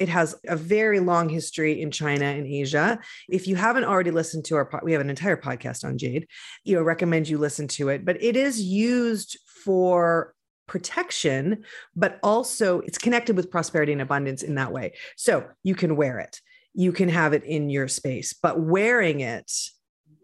It 0.00 0.08
has 0.08 0.34
a 0.46 0.56
very 0.56 0.98
long 0.98 1.28
history 1.28 1.80
in 1.80 1.90
China 1.90 2.24
and 2.24 2.46
Asia. 2.46 2.98
If 3.28 3.46
you 3.46 3.54
haven't 3.54 3.84
already 3.84 4.10
listened 4.10 4.44
to 4.46 4.56
our, 4.56 4.80
we 4.82 4.92
have 4.92 5.00
an 5.00 5.10
entire 5.10 5.36
podcast 5.36 5.84
on 5.84 5.98
jade. 5.98 6.26
You 6.64 6.76
know, 6.76 6.82
recommend 6.82 7.28
you 7.28 7.38
listen 7.38 7.68
to 7.68 7.90
it. 7.90 8.04
But 8.04 8.22
it 8.22 8.36
is 8.36 8.60
used 8.60 9.38
for 9.64 10.34
protection, 10.66 11.64
but 11.94 12.18
also 12.22 12.80
it's 12.80 12.98
connected 12.98 13.36
with 13.36 13.50
prosperity 13.50 13.92
and 13.92 14.02
abundance 14.02 14.42
in 14.42 14.54
that 14.56 14.72
way. 14.72 14.92
So 15.16 15.46
you 15.62 15.74
can 15.74 15.96
wear 15.96 16.18
it, 16.18 16.40
you 16.74 16.92
can 16.92 17.08
have 17.08 17.32
it 17.32 17.44
in 17.44 17.70
your 17.70 17.88
space, 17.88 18.32
but 18.32 18.60
wearing 18.60 19.20
it 19.20 19.50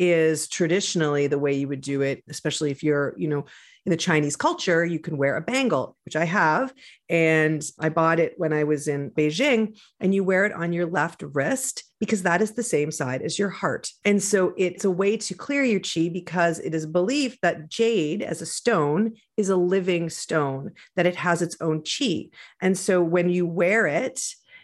is 0.01 0.49
traditionally 0.49 1.27
the 1.27 1.39
way 1.39 1.53
you 1.53 1.69
would 1.69 1.83
do 1.83 2.01
it, 2.01 2.25
especially 2.29 2.71
if 2.71 2.83
you're, 2.83 3.15
you 3.19 3.29
know, 3.29 3.45
in 3.87 3.91
the 3.91 3.97
Chinese 3.97 4.35
culture, 4.35 4.85
you 4.85 4.99
can 4.99 5.17
wear 5.17 5.37
a 5.37 5.43
bangle, 5.43 5.97
which 6.05 6.17
I 6.17 6.25
have. 6.25 6.73
And 7.09 7.63
I 7.79 7.89
bought 7.89 8.21
it 8.21 8.35
when 8.37 8.53
I 8.53 8.65
was 8.65 8.89
in 8.89 9.11
Beijing, 9.11 9.79
and 10.01 10.15
you 10.15 10.25
wear 10.25 10.45
it 10.45 10.53
on 10.53 10.73
your 10.73 10.87
left 10.87 11.23
wrist 11.23 11.85
because 11.99 12.23
that 12.23 12.43
is 12.43 12.53
the 12.53 12.63
same 12.63 12.91
side 12.91 13.23
as 13.23 13.39
your 13.39 13.49
heart. 13.49 13.91
And 14.05 14.23
so 14.23 14.53
it's 14.57 14.85
a 14.85 14.91
way 14.91 15.17
to 15.19 15.35
clear 15.35 15.65
your 15.65 15.81
chi 15.81 16.09
because 16.11 16.59
it 16.59 16.75
is 16.75 16.87
believed 16.87 17.39
that 17.43 17.69
jade 17.69 18.23
as 18.23 18.43
a 18.43 18.47
stone 18.47 19.15
is 19.37 19.49
a 19.49 19.57
living 19.57 20.11
stone, 20.11 20.73
that 20.97 21.07
it 21.07 21.17
has 21.17 21.41
its 21.41 21.57
own 21.61 21.83
chi. 21.83 22.27
And 22.61 22.77
so 22.77 23.03
when 23.03 23.29
you 23.29 23.47
wear 23.47 23.87
it, 23.87 24.21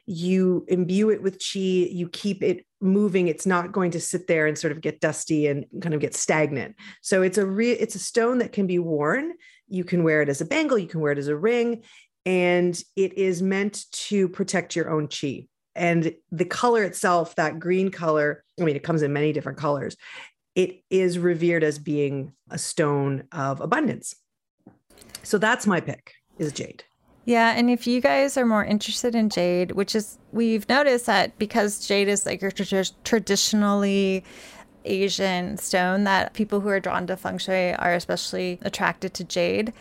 you 0.07 0.65
imbue 0.69 1.11
it 1.11 1.23
with 1.23 1.39
chi, 1.39 1.59
you 1.59 2.09
keep 2.09 2.43
it 2.43 2.66
moving 2.81 3.29
it's 3.29 3.47
not 3.47 3.73
going 3.73 3.91
to 3.91 4.01
sit 4.01 4.27
there 4.27 4.47
and 4.47 4.59
sort 4.59 4.73
of 4.73 4.81
get 4.81 5.01
dusty 5.01 5.47
and 5.47 5.65
kind 5.81 5.95
of 5.95 6.01
get 6.01 6.15
stagnant. 6.15 6.77
So 7.03 7.23
it's 7.23 7.39
a 7.39 7.47
real 7.47 7.77
it's 7.79 7.95
a 7.95 8.01
stone 8.01 8.39
that 8.39 8.53
can 8.53 8.67
be 8.67 8.79
worn. 8.79 9.33
You 9.69 9.85
can 9.85 10.03
wear 10.05 10.23
it 10.23 10.29
as 10.29 10.41
a 10.41 10.45
bangle 10.45 10.79
you 10.79 10.89
can 10.89 11.01
wear 11.01 11.13
it 11.13 11.19
as 11.19 11.29
a 11.29 11.37
ring 11.37 11.83
and 12.25 12.81
it 12.97 13.15
is 13.15 13.43
meant 13.43 13.85
to 13.93 14.29
protect 14.29 14.77
your 14.77 14.91
own 14.91 15.09
chi. 15.09 15.47
And 15.75 16.15
the 16.33 16.45
color 16.45 16.83
itself 16.85 17.35
that 17.37 17.59
green 17.59 17.91
color 17.91 18.45
i 18.61 18.65
mean 18.65 18.77
it 18.77 18.83
comes 18.83 19.03
in 19.03 19.13
many 19.13 19.33
different 19.33 19.59
colors 19.59 19.97
it 20.55 20.83
is 20.89 21.19
revered 21.19 21.63
as 21.63 21.79
being 21.79 22.33
a 22.51 22.57
stone 22.57 23.25
of 23.31 23.61
abundance. 23.61 24.17
So 25.23 25.39
that's 25.39 25.67
my 25.67 25.81
pick 25.81 26.15
is 26.39 26.53
jade 26.53 26.85
yeah, 27.27 27.55
and 27.57 27.69
if 27.69 27.89
you 27.89 28.01
guys 28.01 28.37
are 28.37 28.47
more 28.47 28.65
interested 28.65 29.17
in 29.17 29.31
jade, 29.31 29.73
which 29.73 29.97
is 29.97 30.17
we've 30.31 30.69
noticed 30.69 31.07
that 31.07 31.37
because 31.39 31.85
jade 31.85 32.07
is 32.07 32.25
like 32.25 32.41
your 32.41 32.53
traditionally 33.03 34.25
Asian 34.85 35.57
stone, 35.57 36.05
that 36.05 36.35
people 36.35 36.61
who 36.61 36.69
are 36.69 36.79
drawn 36.79 37.05
to 37.09 37.17
feng 37.17 37.39
shui 37.39 37.75
are 37.75 37.95
especially 37.95 38.61
attracted 38.63 39.13
to 39.15 39.25
jade. 39.25 39.73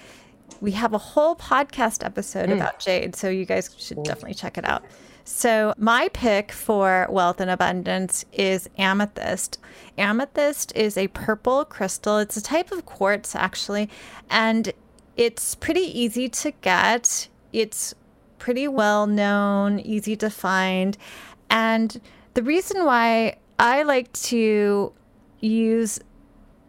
We 0.59 0.71
have 0.71 0.93
a 0.93 0.97
whole 0.97 1.35
podcast 1.35 2.03
episode 2.03 2.49
mm. 2.49 2.55
about 2.55 2.79
jade, 2.79 3.15
so 3.15 3.29
you 3.29 3.45
guys 3.45 3.69
should 3.77 4.01
definitely 4.03 4.33
check 4.33 4.57
it 4.57 4.65
out. 4.65 4.83
So, 5.23 5.73
my 5.77 6.09
pick 6.13 6.51
for 6.51 7.05
wealth 7.11 7.39
and 7.39 7.51
abundance 7.51 8.25
is 8.31 8.69
amethyst. 8.79 9.59
Amethyst 9.99 10.75
is 10.75 10.97
a 10.97 11.09
purple 11.09 11.63
crystal. 11.65 12.17
It's 12.17 12.37
a 12.37 12.43
type 12.43 12.71
of 12.71 12.85
quartz, 12.85 13.35
actually, 13.35 13.89
and 14.31 14.73
it's 15.15 15.53
pretty 15.53 15.81
easy 15.81 16.27
to 16.29 16.51
get. 16.51 17.27
It's 17.55 17.95
pretty 18.37 18.67
well 18.67 19.07
known, 19.07 19.79
easy 19.79 20.17
to 20.17 20.29
find. 20.29 20.97
And 21.49 22.01
the 22.33 22.43
reason 22.43 22.83
why 22.83 23.37
I 23.57 23.83
like 23.83 24.11
to 24.13 24.91
use 25.39 26.01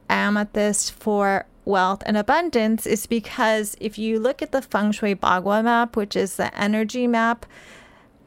amethyst 0.09 0.93
for 0.93 1.47
wealth 1.65 2.05
and 2.07 2.17
abundance 2.17 2.87
is 2.87 3.07
because 3.07 3.77
if 3.81 3.99
you 3.99 4.21
look 4.21 4.43
at 4.43 4.53
the 4.53 4.63
feng 4.63 4.93
shui 4.93 5.17
bagua 5.17 5.65
map, 5.65 5.97
which 5.97 6.15
is 6.15 6.37
the 6.37 6.57
energy 6.57 7.09
map 7.09 7.45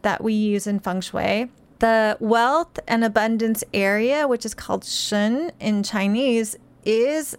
that 0.01 0.21
we 0.21 0.33
use 0.33 0.67
in 0.67 0.81
feng 0.81 0.99
shui, 0.99 1.49
the 1.79 2.17
wealth 2.19 2.77
and 2.89 3.05
abundance 3.05 3.63
area, 3.73 4.27
which 4.27 4.45
is 4.45 4.53
called 4.53 4.83
shun 4.83 5.53
in 5.61 5.81
Chinese, 5.81 6.57
is 6.83 7.37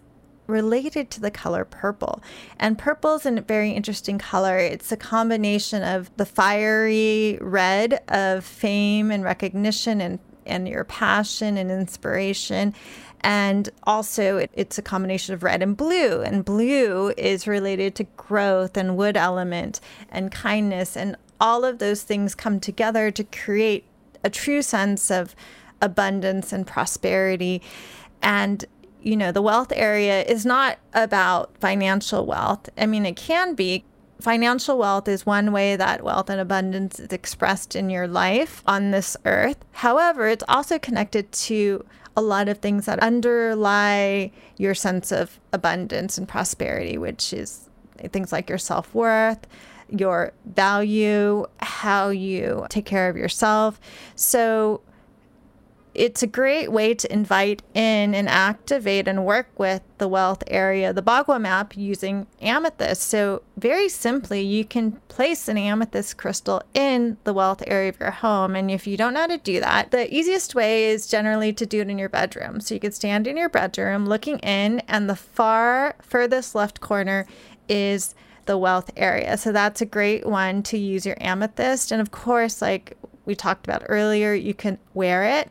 related 0.51 1.11
to 1.13 1.21
the 1.21 1.31
color 1.31 1.65
purple. 1.65 2.23
And 2.59 2.77
purple 2.77 3.15
is 3.15 3.27
a 3.27 3.41
very 3.41 3.71
interesting 3.71 4.19
color. 4.19 4.59
It's 4.59 4.93
a 4.93 4.97
combination 4.97 5.83
of 5.83 6.15
the 6.17 6.27
fiery 6.27 7.39
red 7.41 8.03
of 8.09 8.45
fame 8.45 9.11
and 9.11 9.25
recognition 9.25 10.01
and, 10.01 10.19
and 10.45 10.69
your 10.69 10.85
passion 10.85 11.57
and 11.57 11.71
inspiration. 11.71 12.75
And 13.23 13.69
also, 13.85 14.39
it, 14.39 14.51
it's 14.55 14.79
a 14.79 14.83
combination 14.83 15.35
of 15.35 15.43
red 15.43 15.63
and 15.63 15.77
blue. 15.77 16.23
And 16.23 16.45
blue 16.45 17.13
is 17.17 17.47
related 17.47 17.95
to 17.97 18.05
growth 18.17 18.77
and 18.77 18.97
wood 18.97 19.17
element 19.17 19.81
and 20.11 20.33
kindness. 20.33 20.97
And 20.97 21.17
all 21.41 21.65
of 21.65 21.79
those 21.79 22.03
things 22.03 22.35
come 22.35 22.61
together 22.61 23.11
to 23.11 23.25
create 23.25 23.85
a 24.25 24.31
true 24.31 24.63
sense 24.63 25.11
of 25.11 25.35
abundance 25.83 26.53
and 26.53 26.67
prosperity. 26.67 27.63
And 28.23 28.65
you 29.03 29.17
know, 29.17 29.33
the 29.33 29.43
wealth 29.43 29.73
area 29.75 30.23
is 30.23 30.45
not 30.45 30.79
about 30.93 31.57
financial 31.59 32.27
wealth. 32.27 32.69
I 32.77 32.87
mean, 32.87 33.07
it 33.07 33.17
can 33.17 33.55
be. 33.55 33.85
Financial 34.21 34.77
wealth 34.77 35.09
is 35.09 35.25
one 35.25 35.51
way 35.51 35.77
that 35.77 36.05
wealth 36.05 36.29
and 36.29 36.41
abundance 36.41 37.01
is 37.01 37.11
expressed 37.11 37.75
in 37.75 37.89
your 37.89 38.07
life 38.07 38.63
on 38.67 38.91
this 38.91 39.17
earth. 39.25 39.57
However, 39.73 40.29
it's 40.29 40.45
also 40.47 40.79
connected 40.79 41.33
to 41.33 41.85
a 42.17 42.21
lot 42.21 42.49
of 42.49 42.59
things 42.59 42.85
that 42.85 42.99
underlie 42.99 44.31
your 44.59 44.75
sense 44.75 45.11
of 45.11 45.41
abundance 45.53 46.19
and 46.19 46.29
prosperity, 46.29 46.99
which 46.99 47.33
is 47.33 47.71
things 48.13 48.31
like 48.31 48.49
your 48.49 48.59
self 48.59 48.95
worth, 48.95 49.47
your 49.89 50.33
value, 50.45 51.47
how 51.61 52.11
you 52.11 52.67
take 52.69 52.85
care 52.85 53.09
of 53.09 53.17
yourself. 53.17 53.81
So, 54.17 54.83
it's 55.95 56.23
a 56.23 56.27
great 56.27 56.71
way 56.71 56.95
to 56.95 57.13
invite 57.13 57.63
in 57.75 58.15
and 58.15 58.29
activate 58.29 59.09
and 59.09 59.25
work 59.25 59.49
with 59.59 59.83
the 59.99 60.07
wealth 60.07 60.43
area, 60.47 60.93
the 60.93 61.03
Bagua 61.03 61.41
map 61.41 61.77
using 61.77 62.27
amethyst. 62.41 63.03
So, 63.03 63.43
very 63.57 63.89
simply, 63.89 64.41
you 64.41 64.65
can 64.65 64.93
place 65.09 65.49
an 65.49 65.59
amethyst 65.59 66.17
crystal 66.17 66.63
in 66.75 67.17
the 67.25 67.35
wealth 67.35 67.63
area 67.67 67.89
of 67.89 67.99
your 67.99 68.13
home. 68.13 68.55
And 68.55 68.71
if 68.71 68.87
you 68.87 68.97
don't 68.97 69.15
know 69.15 69.21
how 69.21 69.27
to 69.27 69.39
do 69.39 69.61
that, 69.61 69.91
the 69.91 70.13
easiest 70.15 70.55
way 70.55 70.87
is 70.87 71.07
generally 71.07 71.53
to 71.55 71.67
do 71.67 71.81
it 71.81 71.91
in 71.91 71.99
your 71.99 72.09
bedroom. 72.09 72.61
So, 72.61 72.75
you 72.75 72.81
could 72.81 72.95
stand 72.95 73.27
in 73.27 73.37
your 73.37 73.49
bedroom 73.49 74.07
looking 74.07 74.39
in, 74.39 74.81
and 74.81 75.11
the 75.11 75.17
far 75.17 75.97
furthest 76.03 76.55
left 76.55 76.81
corner 76.81 77.27
is 77.69 78.15
the 78.47 78.57
wealth 78.57 78.91
area. 78.97 79.37
So, 79.37 79.51
that's 79.51 79.81
a 79.81 79.87
great 79.87 80.25
one 80.25 80.63
to 80.65 80.79
use 80.79 81.05
your 81.05 81.17
amethyst. 81.21 81.91
And 81.91 82.01
of 82.01 82.13
course, 82.13 82.63
like 82.63 82.97
we 83.25 83.35
talked 83.35 83.67
about 83.67 83.83
earlier, 83.89 84.35
you 84.35 84.55
can 84.55 84.79
wear 84.95 85.25
it 85.25 85.51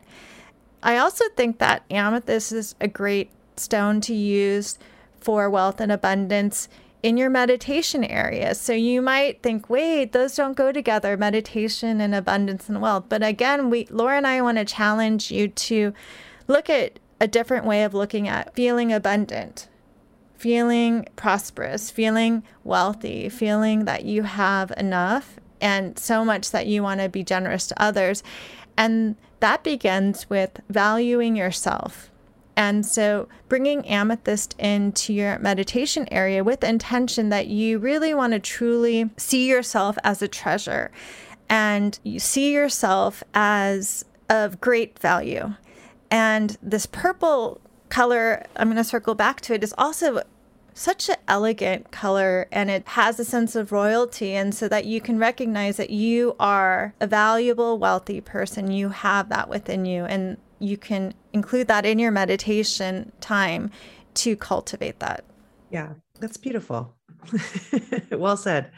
I 0.81 0.97
also 0.97 1.25
think 1.35 1.59
that 1.59 1.83
amethyst 1.89 2.51
is 2.51 2.75
a 2.79 2.87
great 2.87 3.31
stone 3.57 4.01
to 4.01 4.13
use 4.13 4.77
for 5.19 5.49
wealth 5.49 5.81
and 5.81 5.91
abundance 5.91 6.69
in 7.01 7.17
your 7.17 7.29
meditation 7.29 8.03
area. 8.03 8.53
So 8.55 8.73
you 8.73 9.01
might 9.01 9.41
think, 9.41 9.69
wait, 9.69 10.11
those 10.11 10.35
don't 10.35 10.57
go 10.57 10.71
together, 10.71 11.15
meditation 11.15 12.01
and 12.01 12.13
abundance 12.13 12.67
and 12.67 12.81
wealth. 12.81 13.05
But 13.09 13.23
again, 13.23 13.69
we 13.69 13.87
Laura 13.89 14.17
and 14.17 14.27
I 14.27 14.41
want 14.41 14.57
to 14.57 14.65
challenge 14.65 15.31
you 15.31 15.47
to 15.47 15.93
look 16.47 16.69
at 16.69 16.99
a 17.21 17.27
different 17.27 17.65
way 17.65 17.83
of 17.83 17.93
looking 17.93 18.27
at 18.27 18.55
feeling 18.55 18.91
abundant, 18.91 19.67
feeling 20.35 21.07
prosperous, 21.15 21.89
feeling 21.91 22.43
wealthy, 22.63 23.29
feeling 23.29 23.85
that 23.85 24.05
you 24.05 24.23
have 24.23 24.71
enough 24.77 25.39
and 25.61 25.99
so 25.99 26.23
much 26.23 26.51
that 26.51 26.67
you 26.67 26.81
want 26.81 27.01
to 27.01 27.09
be 27.09 27.23
generous 27.23 27.67
to 27.67 27.81
others. 27.81 28.23
And 28.77 29.17
that 29.39 29.63
begins 29.63 30.29
with 30.29 30.59
valuing 30.69 31.35
yourself. 31.35 32.09
And 32.55 32.85
so 32.85 33.29
bringing 33.47 33.85
amethyst 33.87 34.53
into 34.59 35.13
your 35.13 35.39
meditation 35.39 36.07
area 36.11 36.43
with 36.43 36.61
intention 36.63 37.29
that 37.29 37.47
you 37.47 37.79
really 37.79 38.13
want 38.13 38.33
to 38.33 38.39
truly 38.39 39.09
see 39.15 39.47
yourself 39.47 39.97
as 40.03 40.21
a 40.21 40.27
treasure 40.27 40.91
and 41.49 41.97
you 42.03 42.19
see 42.19 42.53
yourself 42.53 43.23
as 43.33 44.03
of 44.29 44.61
great 44.61 44.99
value. 44.99 45.53
And 46.11 46.57
this 46.61 46.85
purple 46.85 47.61
color, 47.89 48.45
I'm 48.55 48.67
going 48.67 48.77
to 48.77 48.83
circle 48.83 49.15
back 49.15 49.41
to 49.41 49.53
it, 49.53 49.63
is 49.63 49.73
also 49.77 50.21
such 50.79 51.09
an 51.09 51.17
elegant 51.27 51.91
color 51.91 52.47
and 52.53 52.69
it 52.69 52.87
has 52.87 53.19
a 53.19 53.25
sense 53.25 53.53
of 53.53 53.73
royalty. 53.73 54.33
And 54.33 54.55
so 54.55 54.69
that 54.69 54.85
you 54.85 55.01
can 55.01 55.19
recognize 55.19 55.75
that 55.75 55.89
you 55.89 56.37
are 56.39 56.93
a 57.01 57.07
valuable, 57.07 57.77
wealthy 57.77 58.21
person. 58.21 58.71
You 58.71 58.87
have 58.87 59.27
that 59.27 59.49
within 59.49 59.83
you. 59.83 60.05
And 60.05 60.37
you 60.59 60.77
can 60.77 61.13
include 61.33 61.67
that 61.67 61.85
in 61.85 61.99
your 61.99 62.11
meditation 62.11 63.11
time 63.19 63.71
to 64.15 64.37
cultivate 64.37 64.99
that. 64.99 65.25
Yeah, 65.69 65.95
that's 66.21 66.37
beautiful. 66.37 66.95
well 68.11 68.37
said. 68.37 68.71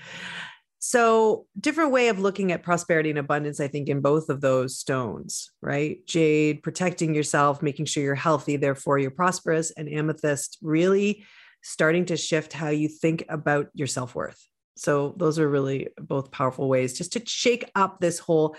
So, 0.80 1.46
different 1.60 1.92
way 1.92 2.08
of 2.08 2.18
looking 2.18 2.52
at 2.52 2.64
prosperity 2.64 3.12
and 3.12 3.20
abundance, 3.20 3.60
I 3.60 3.68
think, 3.68 3.88
in 3.88 4.02
both 4.02 4.30
of 4.30 4.42
those 4.42 4.80
stones, 4.80 5.52
right? 5.62 6.04
Jade, 6.08 6.64
protecting 6.64 7.14
yourself, 7.14 7.62
making 7.62 7.86
sure 7.86 8.02
you're 8.02 8.16
healthy, 8.16 8.58
therefore 8.58 8.98
you're 8.98 9.12
prosperous, 9.12 9.70
and 9.70 9.88
amethyst, 9.88 10.58
really 10.64 11.24
starting 11.62 12.06
to 12.06 12.18
shift 12.18 12.54
how 12.54 12.70
you 12.70 12.88
think 12.88 13.26
about 13.30 13.68
your 13.74 13.88
self 13.88 14.16
worth. 14.16 14.42
So, 14.76 15.14
those 15.18 15.40
are 15.40 15.50
really 15.50 15.90
both 16.00 16.32
powerful 16.32 16.68
ways 16.68 16.98
just 16.98 17.14
to 17.14 17.22
shake 17.26 17.70
up 17.76 18.00
this 18.00 18.20
whole 18.20 18.56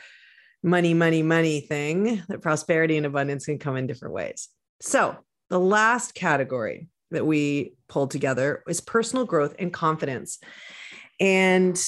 money, 0.63 0.95
money, 0.95 1.23
money 1.23 1.61
thing 1.61 2.23
that 2.29 2.43
prosperity 2.43 2.97
and 2.97 3.07
abundance 3.07 3.47
can 3.47 3.59
come 3.59 3.77
in 3.77 3.87
different 3.87 4.15
ways. 4.15 4.49
So, 4.81 5.17
the 5.51 5.61
last 5.61 6.15
category 6.15 6.89
that 7.11 7.27
we 7.27 7.75
pulled 7.89 8.11
together 8.11 8.63
is 8.69 8.81
personal 8.81 9.25
growth 9.25 9.55
and 9.59 9.73
confidence. 9.73 10.39
And 11.21 11.81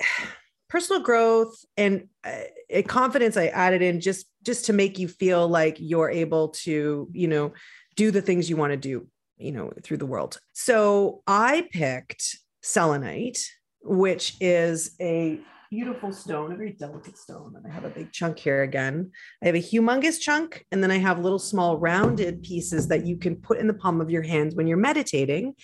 personal 0.68 1.00
growth 1.00 1.64
and 1.78 2.08
uh, 2.24 2.82
confidence 2.86 3.38
i 3.38 3.46
added 3.46 3.80
in 3.80 4.02
just 4.02 4.26
just 4.42 4.66
to 4.66 4.74
make 4.74 4.98
you 4.98 5.08
feel 5.08 5.48
like 5.48 5.78
you're 5.80 6.10
able 6.10 6.48
to 6.48 7.08
you 7.12 7.26
know 7.26 7.54
do 7.96 8.10
the 8.10 8.20
things 8.20 8.50
you 8.50 8.56
want 8.56 8.70
to 8.70 8.76
do 8.76 9.06
you 9.38 9.52
know 9.52 9.72
through 9.82 9.98
the 9.98 10.06
world. 10.06 10.40
So 10.52 11.22
i 11.26 11.68
picked 11.72 12.38
selenite 12.62 13.38
which 13.82 14.36
is 14.40 14.96
a 15.00 15.40
beautiful 15.70 16.12
stone 16.12 16.52
a 16.52 16.56
very 16.56 16.72
delicate 16.72 17.16
stone 17.16 17.54
and 17.56 17.64
i 17.66 17.70
have 17.70 17.84
a 17.84 17.90
big 17.90 18.10
chunk 18.12 18.38
here 18.38 18.62
again. 18.62 19.10
I 19.42 19.46
have 19.46 19.54
a 19.54 19.58
humongous 19.58 20.20
chunk 20.20 20.64
and 20.72 20.82
then 20.82 20.90
i 20.90 20.98
have 20.98 21.18
little 21.18 21.38
small 21.38 21.78
rounded 21.78 22.42
pieces 22.42 22.88
that 22.88 23.06
you 23.06 23.16
can 23.16 23.36
put 23.36 23.58
in 23.58 23.66
the 23.66 23.74
palm 23.74 24.00
of 24.00 24.10
your 24.10 24.22
hands 24.22 24.54
when 24.54 24.66
you're 24.66 24.76
meditating. 24.76 25.54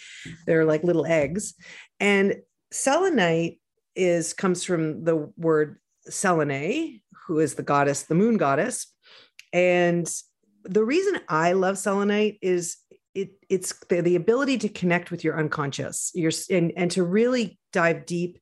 They're 0.47 0.65
like 0.65 0.85
little 0.85 1.07
eggs. 1.07 1.55
And 2.01 2.37
selenite 2.71 3.61
is 3.95 4.33
comes 4.33 4.65
from 4.65 5.05
the 5.05 5.31
word 5.37 5.79
Selene, 6.09 7.01
who 7.27 7.39
is 7.39 7.55
the 7.55 7.63
goddess, 7.63 8.03
the 8.03 8.15
moon 8.15 8.37
goddess. 8.37 8.87
And 9.53 10.11
the 10.65 10.85
reason 10.85 11.21
I 11.29 11.53
love 11.53 11.79
selenite 11.79 12.39
is 12.43 12.77
it, 13.15 13.31
it's 13.49 13.73
the, 13.89 14.01
the 14.01 14.17
ability 14.17 14.59
to 14.59 14.69
connect 14.69 15.11
with 15.11 15.25
your 15.25 15.39
unconscious 15.39 16.11
your, 16.15 16.33
and, 16.51 16.73
and 16.77 16.91
to 16.93 17.03
really 17.03 17.59
dive 17.73 18.07
deep 18.07 18.39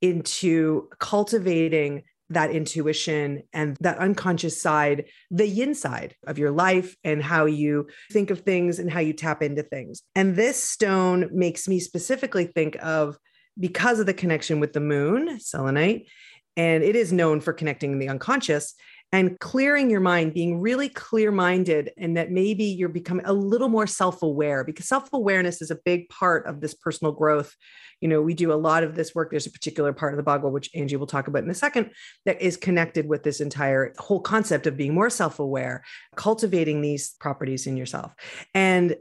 into 0.00 0.88
cultivating 0.98 2.02
that 2.30 2.50
intuition 2.50 3.42
and 3.52 3.76
that 3.80 3.98
unconscious 3.98 4.60
side, 4.60 5.04
the 5.30 5.46
yin 5.46 5.74
side 5.74 6.14
of 6.26 6.38
your 6.38 6.50
life 6.50 6.96
and 7.04 7.22
how 7.22 7.44
you 7.44 7.86
think 8.12 8.30
of 8.30 8.40
things 8.40 8.78
and 8.78 8.90
how 8.90 9.00
you 9.00 9.12
tap 9.12 9.42
into 9.42 9.62
things. 9.62 10.02
And 10.14 10.34
this 10.34 10.62
stone 10.62 11.28
makes 11.32 11.68
me 11.68 11.80
specifically 11.80 12.46
think 12.46 12.76
of 12.82 13.18
because 13.58 14.00
of 14.00 14.06
the 14.06 14.14
connection 14.14 14.58
with 14.58 14.72
the 14.72 14.80
moon, 14.80 15.38
selenite, 15.38 16.08
and 16.56 16.82
it 16.82 16.96
is 16.96 17.12
known 17.12 17.40
for 17.40 17.52
connecting 17.52 17.98
the 17.98 18.08
unconscious 18.08 18.74
and 19.14 19.38
clearing 19.38 19.90
your 19.90 20.00
mind, 20.00 20.34
being 20.34 20.60
really 20.60 20.88
clear 20.88 21.30
minded, 21.30 21.92
and 21.96 22.16
that 22.16 22.32
maybe 22.32 22.64
you're 22.64 22.88
becoming 22.88 23.24
a 23.26 23.32
little 23.32 23.68
more 23.68 23.86
self 23.86 24.22
aware 24.24 24.64
because 24.64 24.88
self 24.88 25.08
awareness 25.12 25.62
is 25.62 25.70
a 25.70 25.78
big 25.84 26.08
part 26.08 26.44
of 26.46 26.60
this 26.60 26.74
personal 26.74 27.12
growth. 27.12 27.54
You 28.00 28.08
know, 28.08 28.20
we 28.20 28.34
do 28.34 28.52
a 28.52 28.54
lot 28.54 28.82
of 28.82 28.96
this 28.96 29.14
work. 29.14 29.30
There's 29.30 29.46
a 29.46 29.52
particular 29.52 29.92
part 29.92 30.14
of 30.14 30.16
the 30.16 30.28
Bagua, 30.28 30.50
which 30.50 30.72
Anjie 30.72 30.98
will 30.98 31.06
talk 31.06 31.28
about 31.28 31.44
in 31.44 31.50
a 31.50 31.54
second, 31.54 31.92
that 32.26 32.42
is 32.42 32.56
connected 32.56 33.08
with 33.08 33.22
this 33.22 33.40
entire 33.40 33.94
whole 33.98 34.20
concept 34.20 34.66
of 34.66 34.76
being 34.76 34.94
more 34.94 35.10
self 35.10 35.38
aware, 35.38 35.84
cultivating 36.16 36.80
these 36.80 37.10
properties 37.20 37.68
in 37.68 37.76
yourself. 37.76 38.12
And 38.52 38.96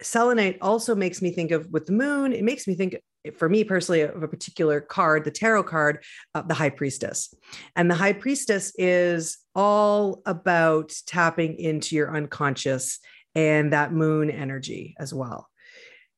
selenite 0.00 0.56
also 0.62 0.94
makes 0.94 1.20
me 1.20 1.30
think 1.30 1.50
of 1.50 1.68
with 1.70 1.84
the 1.84 1.92
moon, 1.92 2.32
it 2.32 2.42
makes 2.42 2.66
me 2.66 2.74
think 2.74 2.96
for 3.36 3.48
me 3.48 3.64
personally 3.64 4.00
of 4.00 4.22
a 4.22 4.28
particular 4.28 4.80
card 4.80 5.24
the 5.24 5.30
tarot 5.30 5.64
card 5.64 6.04
uh, 6.34 6.42
the 6.42 6.54
high 6.54 6.70
priestess. 6.70 7.34
And 7.76 7.90
the 7.90 7.94
high 7.94 8.12
priestess 8.12 8.72
is 8.76 9.38
all 9.54 10.22
about 10.26 10.92
tapping 11.06 11.58
into 11.58 11.94
your 11.94 12.14
unconscious 12.14 12.98
and 13.34 13.72
that 13.72 13.92
moon 13.92 14.30
energy 14.30 14.94
as 14.98 15.14
well. 15.14 15.48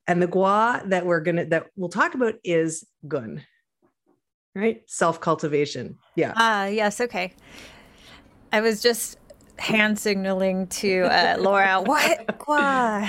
And 0.07 0.21
the 0.21 0.27
gua 0.27 0.83
that 0.87 1.07
we're 1.07 1.21
gonna 1.21 1.47
that 1.47 1.67
we'll 1.77 1.89
talk 1.89 2.15
about 2.15 2.35
is 2.45 2.87
gun 3.07 3.43
right? 4.55 4.83
Self 4.87 5.21
cultivation 5.21 5.99
yeah. 6.17 6.33
Ah 6.37 6.63
uh, 6.63 6.67
yes 6.67 7.01
okay. 7.01 7.33
I 8.53 8.61
was 8.61 8.81
just 8.81 9.19
hand 9.59 9.99
signaling 9.99 10.67
to 10.67 11.03
uh, 11.05 11.37
Laura, 11.39 11.81
what 11.85 12.39
gua 12.39 13.09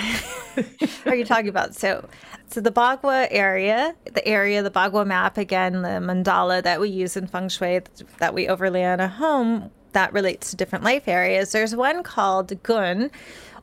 are 1.06 1.14
you 1.14 1.24
talking 1.24 1.48
about? 1.48 1.74
So 1.74 2.08
so 2.48 2.60
the 2.60 2.70
Bagua 2.70 3.26
area, 3.30 3.94
the 4.04 4.26
area, 4.26 4.62
the 4.62 4.70
Bagua 4.70 5.06
map, 5.06 5.36
again, 5.36 5.82
the 5.82 6.00
mandala 6.00 6.62
that 6.62 6.80
we 6.80 6.88
use 6.88 7.16
in 7.16 7.26
feng 7.26 7.48
shui 7.48 7.80
that 8.18 8.34
we 8.34 8.48
overlay 8.48 8.84
on 8.84 9.00
a 9.00 9.08
home 9.08 9.70
that 9.92 10.12
relates 10.12 10.50
to 10.50 10.56
different 10.56 10.84
life 10.84 11.08
areas. 11.08 11.52
There's 11.52 11.74
one 11.74 12.02
called 12.02 12.62
Gun. 12.62 13.10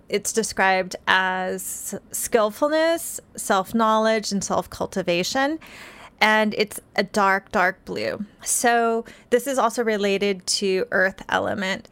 It's 0.10 0.34
described 0.34 0.96
as 1.08 1.96
skillfulness, 2.12 3.22
self 3.36 3.74
knowledge, 3.74 4.32
and 4.32 4.44
self 4.44 4.70
cultivation. 4.70 5.60
And 6.20 6.54
it's 6.58 6.80
a 6.96 7.04
dark, 7.04 7.52
dark 7.52 7.84
blue. 7.86 8.26
So 8.44 9.06
this 9.30 9.48
is 9.48 9.58
also 9.58 9.84
related 9.84 10.46
to 10.48 10.86
earth 10.92 11.22
element. 11.30 11.90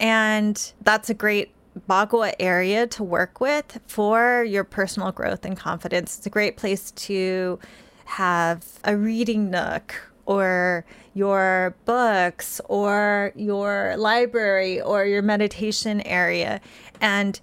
And 0.00 0.72
that's 0.82 1.08
a 1.10 1.14
great 1.14 1.52
Bagua 1.88 2.34
area 2.40 2.86
to 2.88 3.04
work 3.04 3.40
with 3.40 3.78
for 3.86 4.42
your 4.42 4.64
personal 4.64 5.12
growth 5.12 5.44
and 5.44 5.56
confidence. 5.56 6.18
It's 6.18 6.26
a 6.26 6.30
great 6.30 6.56
place 6.56 6.90
to 6.92 7.60
have 8.06 8.64
a 8.82 8.96
reading 8.96 9.50
nook 9.50 9.94
or 10.26 10.84
your 11.14 11.76
books 11.84 12.60
or 12.64 13.32
your 13.36 13.94
library 13.96 14.80
or 14.80 15.04
your 15.04 15.22
meditation 15.22 16.00
area. 16.00 16.60
And 17.00 17.40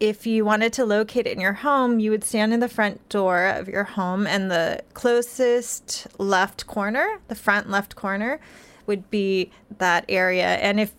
if 0.00 0.26
you 0.26 0.44
wanted 0.44 0.72
to 0.74 0.84
locate 0.84 1.26
it 1.26 1.34
in 1.34 1.40
your 1.40 1.52
home, 1.52 2.00
you 2.00 2.10
would 2.10 2.24
stand 2.24 2.52
in 2.52 2.60
the 2.60 2.68
front 2.68 3.08
door 3.08 3.46
of 3.46 3.68
your 3.68 3.84
home, 3.84 4.26
and 4.26 4.50
the 4.50 4.82
closest 4.94 6.08
left 6.18 6.66
corner, 6.66 7.20
the 7.28 7.36
front 7.36 7.70
left 7.70 7.94
corner, 7.94 8.40
would 8.86 9.08
be 9.10 9.52
that 9.78 10.04
area. 10.08 10.56
And 10.56 10.80
if 10.80 10.92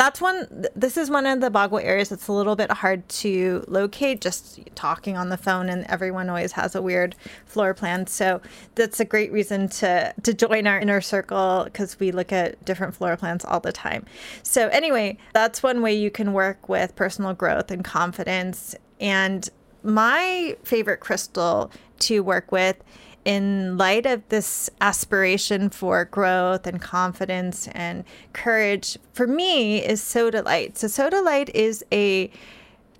that's 0.00 0.18
one 0.18 0.64
this 0.74 0.96
is 0.96 1.10
one 1.10 1.26
of 1.26 1.42
the 1.42 1.50
Bagua 1.50 1.84
areas 1.84 2.08
that's 2.08 2.26
a 2.28 2.32
little 2.32 2.56
bit 2.56 2.72
hard 2.72 3.06
to 3.10 3.62
locate 3.68 4.22
just 4.22 4.58
talking 4.74 5.18
on 5.18 5.28
the 5.28 5.36
phone 5.36 5.68
and 5.68 5.84
everyone 5.90 6.30
always 6.30 6.52
has 6.52 6.74
a 6.74 6.80
weird 6.80 7.14
floor 7.44 7.74
plan. 7.74 8.06
So 8.06 8.40
that's 8.76 8.98
a 8.98 9.04
great 9.04 9.30
reason 9.30 9.68
to 9.68 10.14
to 10.22 10.32
join 10.32 10.66
our 10.66 10.80
inner 10.80 11.02
circle 11.02 11.64
because 11.64 12.00
we 12.00 12.12
look 12.12 12.32
at 12.32 12.64
different 12.64 12.94
floor 12.94 13.18
plans 13.18 13.44
all 13.44 13.60
the 13.60 13.72
time. 13.72 14.06
So 14.42 14.68
anyway 14.68 15.18
that's 15.34 15.62
one 15.62 15.82
way 15.82 15.92
you 15.92 16.10
can 16.10 16.32
work 16.32 16.66
with 16.66 16.96
personal 16.96 17.34
growth 17.34 17.70
and 17.70 17.84
confidence. 17.84 18.74
And 19.00 19.50
my 19.82 20.56
favorite 20.64 21.00
crystal 21.00 21.70
to 21.98 22.22
work 22.22 22.50
with 22.50 22.82
in 23.24 23.76
light 23.76 24.06
of 24.06 24.26
this 24.28 24.70
aspiration 24.80 25.70
for 25.70 26.04
growth 26.04 26.66
and 26.66 26.80
confidence 26.80 27.68
and 27.68 28.04
courage, 28.32 28.98
for 29.12 29.26
me, 29.26 29.84
is 29.84 30.00
sodalite. 30.00 30.76
So, 30.78 30.86
sodalite 30.86 31.50
is 31.50 31.84
a 31.92 32.30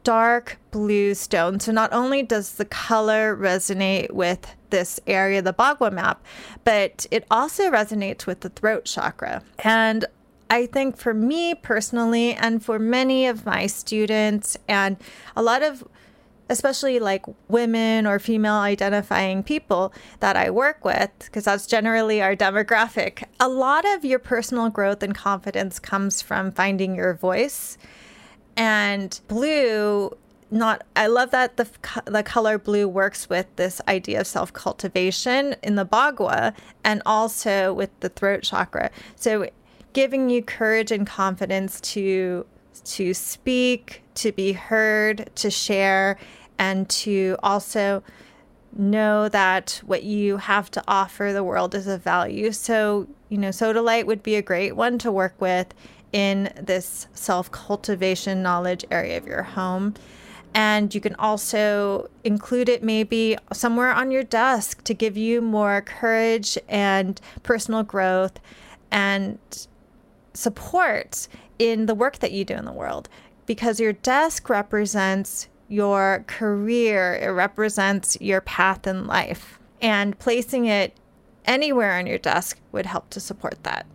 dark 0.05 0.59
blue 0.71 1.15
stone. 1.15 1.61
So, 1.61 1.73
not 1.73 1.93
only 1.93 2.23
does 2.23 2.55
the 2.55 2.65
color 2.65 3.37
resonate 3.37 4.13
with 4.13 4.55
this 4.71 5.01
area, 5.07 5.43
the 5.43 5.55
Bagua 5.55 5.93
map, 5.93 6.25
but 6.65 7.07
it 7.11 7.27
also 7.31 7.71
resonates 7.71 8.27
with 8.27 8.41
the 8.41 8.51
throat 8.51 8.85
chakra. 8.85 9.43
And 9.61 10.05
I 10.51 10.67
think 10.67 10.97
for 10.97 11.15
me 11.15 11.55
personally, 11.55 12.35
and 12.35 12.65
for 12.65 12.79
many 12.79 13.27
of 13.27 13.47
my 13.47 13.67
students, 13.67 14.57
and 14.69 14.97
a 15.37 15.43
lot 15.43 15.63
of 15.63 15.85
especially 16.51 16.99
like 16.99 17.25
women 17.49 18.07
or 18.07 18.19
female 18.19 18.57
identifying 18.57 19.43
people 19.43 19.95
that 20.19 20.37
I 20.37 20.51
work 20.51 20.85
with, 20.85 21.11
because 21.21 21.45
that's 21.45 21.67
generally 21.67 22.21
our 22.21 22.35
demographic, 22.35 23.25
a 23.39 23.49
lot 23.49 23.87
of 23.87 24.05
your 24.05 24.19
personal 24.19 24.69
growth 24.69 25.03
and 25.03 25.15
confidence 25.15 25.79
comes 25.79 26.21
from 26.21 26.51
finding 26.51 26.97
your 26.97 27.15
voice. 27.15 27.79
And 28.57 29.19
blue, 29.29 30.17
not, 30.51 30.83
I 30.97 31.07
love 31.07 31.31
that 31.31 31.57
the, 31.57 31.69
the 32.07 32.25
color 32.25 32.59
blue 32.59 32.89
works 32.89 33.31
with 33.31 33.47
this 33.55 33.81
idea 33.87 34.21
of 34.21 34.27
self 34.27 34.53
cultivation 34.53 35.55
in 35.63 35.77
the 35.77 35.87
Bagua 35.87 36.53
and 36.85 37.01
also 37.07 37.73
with 37.73 37.91
the 38.01 38.09
throat 38.09 38.43
chakra. 38.43 38.91
So 39.15 39.49
giving 39.93 40.31
you 40.31 40.43
courage 40.43 40.91
and 40.91 41.07
confidence 41.07 41.81
to 41.93 42.45
to 42.83 43.15
speak, 43.15 44.03
to 44.15 44.33
be 44.33 44.53
heard, 44.53 45.31
to 45.37 45.51
share, 45.51 46.19
and 46.61 46.89
to 46.91 47.37
also 47.43 48.05
know 48.77 49.29
that 49.31 49.81
what 49.87 50.05
you 50.05 50.37
have 50.37 50.71
to 50.71 50.85
offer 50.87 51.33
the 51.33 51.43
world 51.43 51.75
is 51.75 51.87
of 51.87 52.03
value. 52.03 52.53
So, 52.53 53.09
you 53.31 53.39
know, 53.39 53.49
Sodalite 53.49 54.05
would 54.05 54.23
be 54.23 54.37
a 54.37 54.43
great 54.43 54.77
one 54.77 54.99
to 54.99 55.11
work 55.11 55.35
with 55.41 55.75
in 56.13 56.53
this 56.61 57.09
self 57.15 57.51
cultivation 57.51 58.43
knowledge 58.43 58.85
area 58.91 59.17
of 59.17 59.27
your 59.27 59.43
home. 59.43 59.95
And 60.53 60.95
you 60.95 61.01
can 61.01 61.15
also 61.15 62.11
include 62.25 62.69
it 62.69 62.83
maybe 62.83 63.39
somewhere 63.53 63.93
on 63.93 64.11
your 64.11 64.25
desk 64.25 64.85
to 64.85 64.93
give 64.93 65.17
you 65.17 65.41
more 65.41 65.81
courage 65.81 66.59
and 66.69 67.19
personal 67.43 67.85
growth 67.85 68.39
and 68.91 69.39
support 70.35 71.27
in 71.59 71.87
the 71.87 71.95
work 71.95 72.19
that 72.19 72.33
you 72.33 72.45
do 72.45 72.55
in 72.55 72.67
the 72.67 72.73
world. 72.73 73.09
Because 73.47 73.81
your 73.81 73.95
desk 73.95 74.51
represents 74.51 75.49
your 75.71 76.25
career, 76.27 77.15
it 77.23 77.29
represents 77.29 78.19
your 78.21 78.41
path 78.43 78.87
in 78.87 79.07
life. 79.07 79.59
And 79.81 80.19
placing 80.19 80.67
it 80.67 80.95
anywhere 81.47 81.99
on 81.99 82.07
your 82.07 82.19
desk 82.19 82.59
would 82.73 82.85
help 82.85 83.09
to 83.11 83.21
support 83.21 83.63
that. 83.63 83.87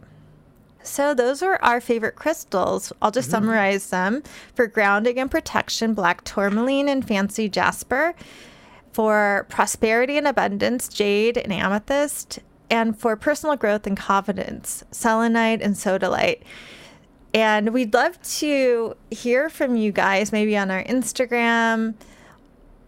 So, 0.82 1.14
those 1.14 1.42
are 1.44 1.62
our 1.62 1.82
favorite 1.82 2.16
crystals. 2.16 2.94
I'll 3.02 3.12
just 3.12 3.28
mm-hmm. 3.28 3.44
summarize 3.44 3.90
them 3.90 4.24
for 4.54 4.68
grounding 4.68 5.20
and 5.20 5.30
protection 5.30 5.94
black 5.94 6.24
tourmaline 6.24 6.88
and 6.88 7.08
fancy 7.08 7.50
jasper. 7.50 8.16
For 8.94 9.46
prosperity 9.50 10.18
and 10.18 10.28
abundance, 10.28 10.88
jade 10.88 11.38
and 11.38 11.52
amethyst. 11.52 12.40
And 12.70 12.98
for 12.98 13.16
personal 13.16 13.58
growth 13.58 13.86
and 13.86 13.98
confidence, 13.98 14.84
selenite 14.92 15.62
and 15.62 15.76
sodalite. 15.76 16.42
And 17.36 17.74
we'd 17.74 17.94
love 17.94 18.20
to 18.40 18.96
hear 19.12 19.50
from 19.50 19.76
you 19.76 19.92
guys, 19.92 20.32
maybe 20.32 20.56
on 20.56 20.72
our 20.72 20.82
Instagram 20.86 21.94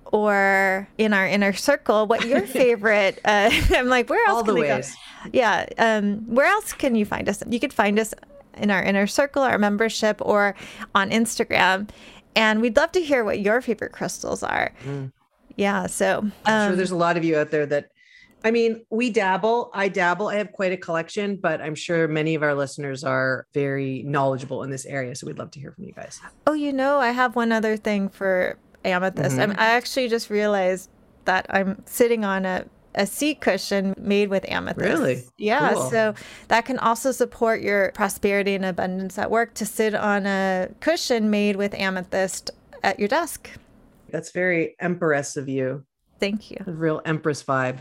or 0.05 0.87
in 0.97 1.11
our 1.11 1.27
inner 1.27 1.51
circle, 1.51 2.07
what 2.07 2.25
your 2.25 2.41
favorite. 2.47 3.19
Uh, 3.25 3.49
I'm 3.71 3.87
like, 3.87 4.09
where 4.09 4.25
else? 4.25 4.37
All 4.37 4.43
the 4.43 4.55
ways. 4.55 4.95
Go? 5.25 5.31
Yeah. 5.33 5.65
Um, 5.77 6.33
where 6.33 6.47
else 6.47 6.71
can 6.71 6.95
you 6.95 7.03
find 7.03 7.27
us? 7.27 7.43
You 7.45 7.59
could 7.59 7.73
find 7.73 7.99
us 7.99 8.13
in 8.55 8.71
our 8.71 8.81
inner 8.81 9.05
circle, 9.05 9.43
our 9.43 9.57
membership, 9.57 10.21
or 10.21 10.55
on 10.95 11.09
Instagram. 11.09 11.89
And 12.33 12.61
we'd 12.61 12.77
love 12.77 12.93
to 12.93 13.01
hear 13.01 13.25
what 13.25 13.41
your 13.41 13.59
favorite 13.59 13.91
crystals 13.91 14.43
are. 14.43 14.71
Mm. 14.85 15.11
Yeah. 15.57 15.87
So 15.87 16.19
um, 16.19 16.33
I'm 16.45 16.69
sure 16.69 16.75
there's 16.77 16.91
a 16.91 16.95
lot 16.95 17.17
of 17.17 17.25
you 17.25 17.37
out 17.37 17.51
there 17.51 17.65
that 17.65 17.91
I 18.43 18.51
mean, 18.51 18.85
we 18.89 19.09
dabble. 19.09 19.71
I 19.73 19.89
dabble. 19.89 20.29
I 20.29 20.35
have 20.35 20.51
quite 20.51 20.71
a 20.71 20.77
collection, 20.77 21.37
but 21.37 21.61
I'm 21.61 21.75
sure 21.75 22.07
many 22.07 22.35
of 22.35 22.43
our 22.43 22.53
listeners 22.53 23.03
are 23.03 23.45
very 23.53 24.03
knowledgeable 24.03 24.63
in 24.63 24.69
this 24.69 24.85
area. 24.85 25.15
So 25.15 25.27
we'd 25.27 25.39
love 25.39 25.51
to 25.51 25.59
hear 25.59 25.71
from 25.71 25.85
you 25.85 25.93
guys. 25.93 26.19
Oh, 26.45 26.53
you 26.53 26.71
know, 26.71 26.99
I 26.99 27.11
have 27.11 27.35
one 27.35 27.51
other 27.51 27.77
thing 27.77 28.09
for 28.09 28.57
amethyst. 28.85 29.37
Mm-hmm. 29.37 29.59
I, 29.59 29.63
I 29.63 29.67
actually 29.69 30.07
just 30.07 30.29
realized 30.29 30.89
that 31.25 31.45
I'm 31.49 31.83
sitting 31.85 32.23
on 32.23 32.45
a 32.45 32.65
a 32.97 33.05
seat 33.05 33.39
cushion 33.41 33.93
made 33.97 34.29
with 34.29 34.43
amethyst. 34.49 34.87
Really? 34.87 35.23
Yeah. 35.37 35.73
Cool. 35.73 35.89
So 35.89 36.15
that 36.47 36.65
can 36.65 36.79
also 36.79 37.11
support 37.11 37.61
your 37.61 37.91
prosperity 37.91 38.55
and 38.55 38.65
abundance 38.65 39.17
at 39.17 39.29
work 39.29 39.53
to 39.55 39.65
sit 39.65 39.93
on 39.93 40.25
a 40.25 40.69
cushion 40.79 41.29
made 41.29 41.55
with 41.55 41.75
amethyst 41.75 42.49
at 42.83 42.97
your 42.99 43.07
desk. 43.07 43.51
That's 44.09 44.31
very 44.31 44.75
empress 44.79 45.37
of 45.37 45.47
you. 45.47 45.85
Thank 46.19 46.51
you. 46.51 46.57
Real 46.65 47.01
empress 47.05 47.43
vibe. 47.43 47.79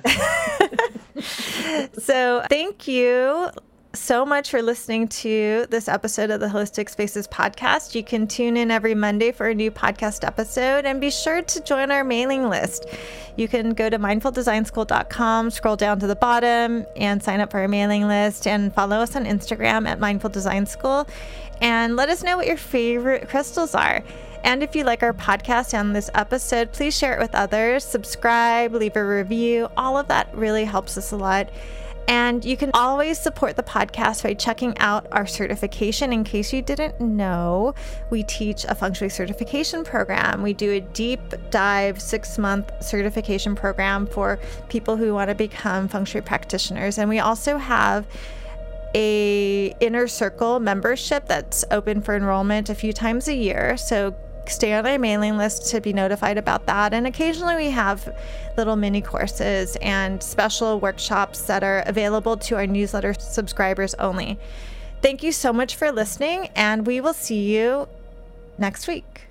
so, 1.99 2.45
thank 2.49 2.87
you 2.87 3.51
so 3.97 4.27
much 4.27 4.51
for 4.51 4.61
listening 4.61 5.09
to 5.09 5.67
this 5.71 5.89
episode 5.89 6.31
of 6.31 6.41
the 6.41 6.47
Holistic 6.47 6.91
Spaces 6.91 7.27
podcast. 7.27 7.95
You 7.95 8.05
can 8.05 8.27
tune 8.27 8.57
in 8.57 8.71
every 8.71 8.95
Monday 8.95 9.33
for 9.33 9.49
a 9.49 9.55
new 9.55 9.71
podcast 9.71 10.25
episode 10.25 10.85
and 10.85 11.01
be 11.01 11.11
sure 11.11 11.43
to 11.43 11.61
join 11.63 11.91
our 11.91 12.05
mailing 12.05 12.49
list. 12.49 12.87
You 13.37 13.49
can 13.49 13.71
go 13.71 13.89
to 13.89 13.99
mindfuldesignschool.com, 13.99 15.51
scroll 15.51 15.77
down 15.77 15.99
to 16.01 16.07
the 16.07 16.17
bottom, 16.17 16.85
and 16.97 17.23
sign 17.23 17.41
up 17.41 17.51
for 17.51 17.61
our 17.61 17.69
mailing 17.69 18.07
list 18.07 18.47
and 18.47 18.73
follow 18.75 18.97
us 18.99 19.17
on 19.17 19.25
Instagram 19.25 19.89
at 19.89 19.99
Mindful 19.99 20.31
Design 20.31 20.67
School 20.67 21.09
and 21.61 21.97
let 21.97 22.09
us 22.09 22.23
know 22.23 22.37
what 22.37 22.47
your 22.47 22.59
favorite 22.59 23.29
crystals 23.29 23.75
are. 23.75 24.03
And 24.47 24.63
if 24.63 24.77
you 24.77 24.85
like 24.85 25.03
our 25.03 25.13
podcast 25.13 25.75
and 25.75 25.95
this 25.95 26.09
episode, 26.15 26.73
please 26.73 26.97
share 26.97 27.15
it 27.15 27.19
with 27.19 27.35
others, 27.35 27.85
subscribe, 27.85 28.73
leave 28.73 28.95
a 28.95 29.05
review. 29.05 29.67
All 29.77 29.99
of 29.99 30.07
that 30.07 30.33
really 30.37 30.65
helps 30.65 30.97
us 30.97 31.11
a 31.11 31.17
lot. 31.17 31.51
And 32.07 32.45
you 32.45 32.57
can 32.57 32.71
always 32.73 33.19
support 33.19 33.57
the 33.57 33.65
podcast 33.65 34.23
by 34.23 34.35
checking 34.35 34.79
out 34.79 35.09
our 35.11 35.27
certification. 35.27 36.13
In 36.13 36.23
case 36.23 36.53
you 36.53 36.63
didn't 36.63 37.01
know, 37.01 37.75
we 38.11 38.23
teach 38.23 38.65
a 38.69 38.77
feng 38.77 38.93
shui 38.93 39.09
certification 39.09 39.83
program. 39.83 40.45
We 40.45 40.53
do 40.53 40.71
a 40.71 40.81
deep 40.81 41.35
dive 41.51 42.01
six 42.01 42.39
month 42.39 42.71
certification 42.81 43.57
program 43.57 44.07
for 44.07 44.39
people 44.69 44.97
who 44.97 45.13
want 45.13 45.29
to 45.29 45.35
become 45.35 45.89
feng 45.89 46.05
shui 46.05 46.21
practitioners. 46.21 46.99
And 46.99 47.09
we 47.09 47.19
also 47.19 47.59
have 47.59 48.07
a 48.95 49.75
inner 49.81 50.07
circle 50.07 50.61
membership 50.61 51.27
that's 51.27 51.65
open 51.73 52.01
for 52.01 52.15
enrollment 52.15 52.71
a 52.71 52.77
few 52.77 52.93
times 52.93 53.27
a 53.27 53.35
year. 53.35 53.77
So 53.77 54.15
stay 54.51 54.73
on 54.73 54.87
our 54.87 54.99
mailing 54.99 55.37
list 55.37 55.71
to 55.71 55.81
be 55.81 55.93
notified 55.93 56.39
about 56.39 56.67
that. 56.67 56.93
And 56.95 57.07
occasionally 57.07 57.57
we 57.57 57.71
have 57.71 58.15
little 58.57 58.77
mini 58.77 59.01
courses 59.01 59.77
and 59.83 60.23
special 60.23 60.81
workshops 60.81 61.43
that 61.43 61.63
are 61.63 61.83
available 61.87 62.37
to 62.37 62.57
our 62.57 62.67
newsletter 62.67 63.15
subscribers 63.15 63.95
only. 63.95 64.39
Thank 65.03 65.23
you 65.23 65.33
so 65.33 65.53
much 65.53 65.77
for 65.77 65.93
listening, 65.93 66.49
and 66.57 66.87
we 66.87 67.01
will 67.01 67.13
see 67.13 67.55
you 67.57 67.87
next 68.59 68.89
week. 68.89 69.26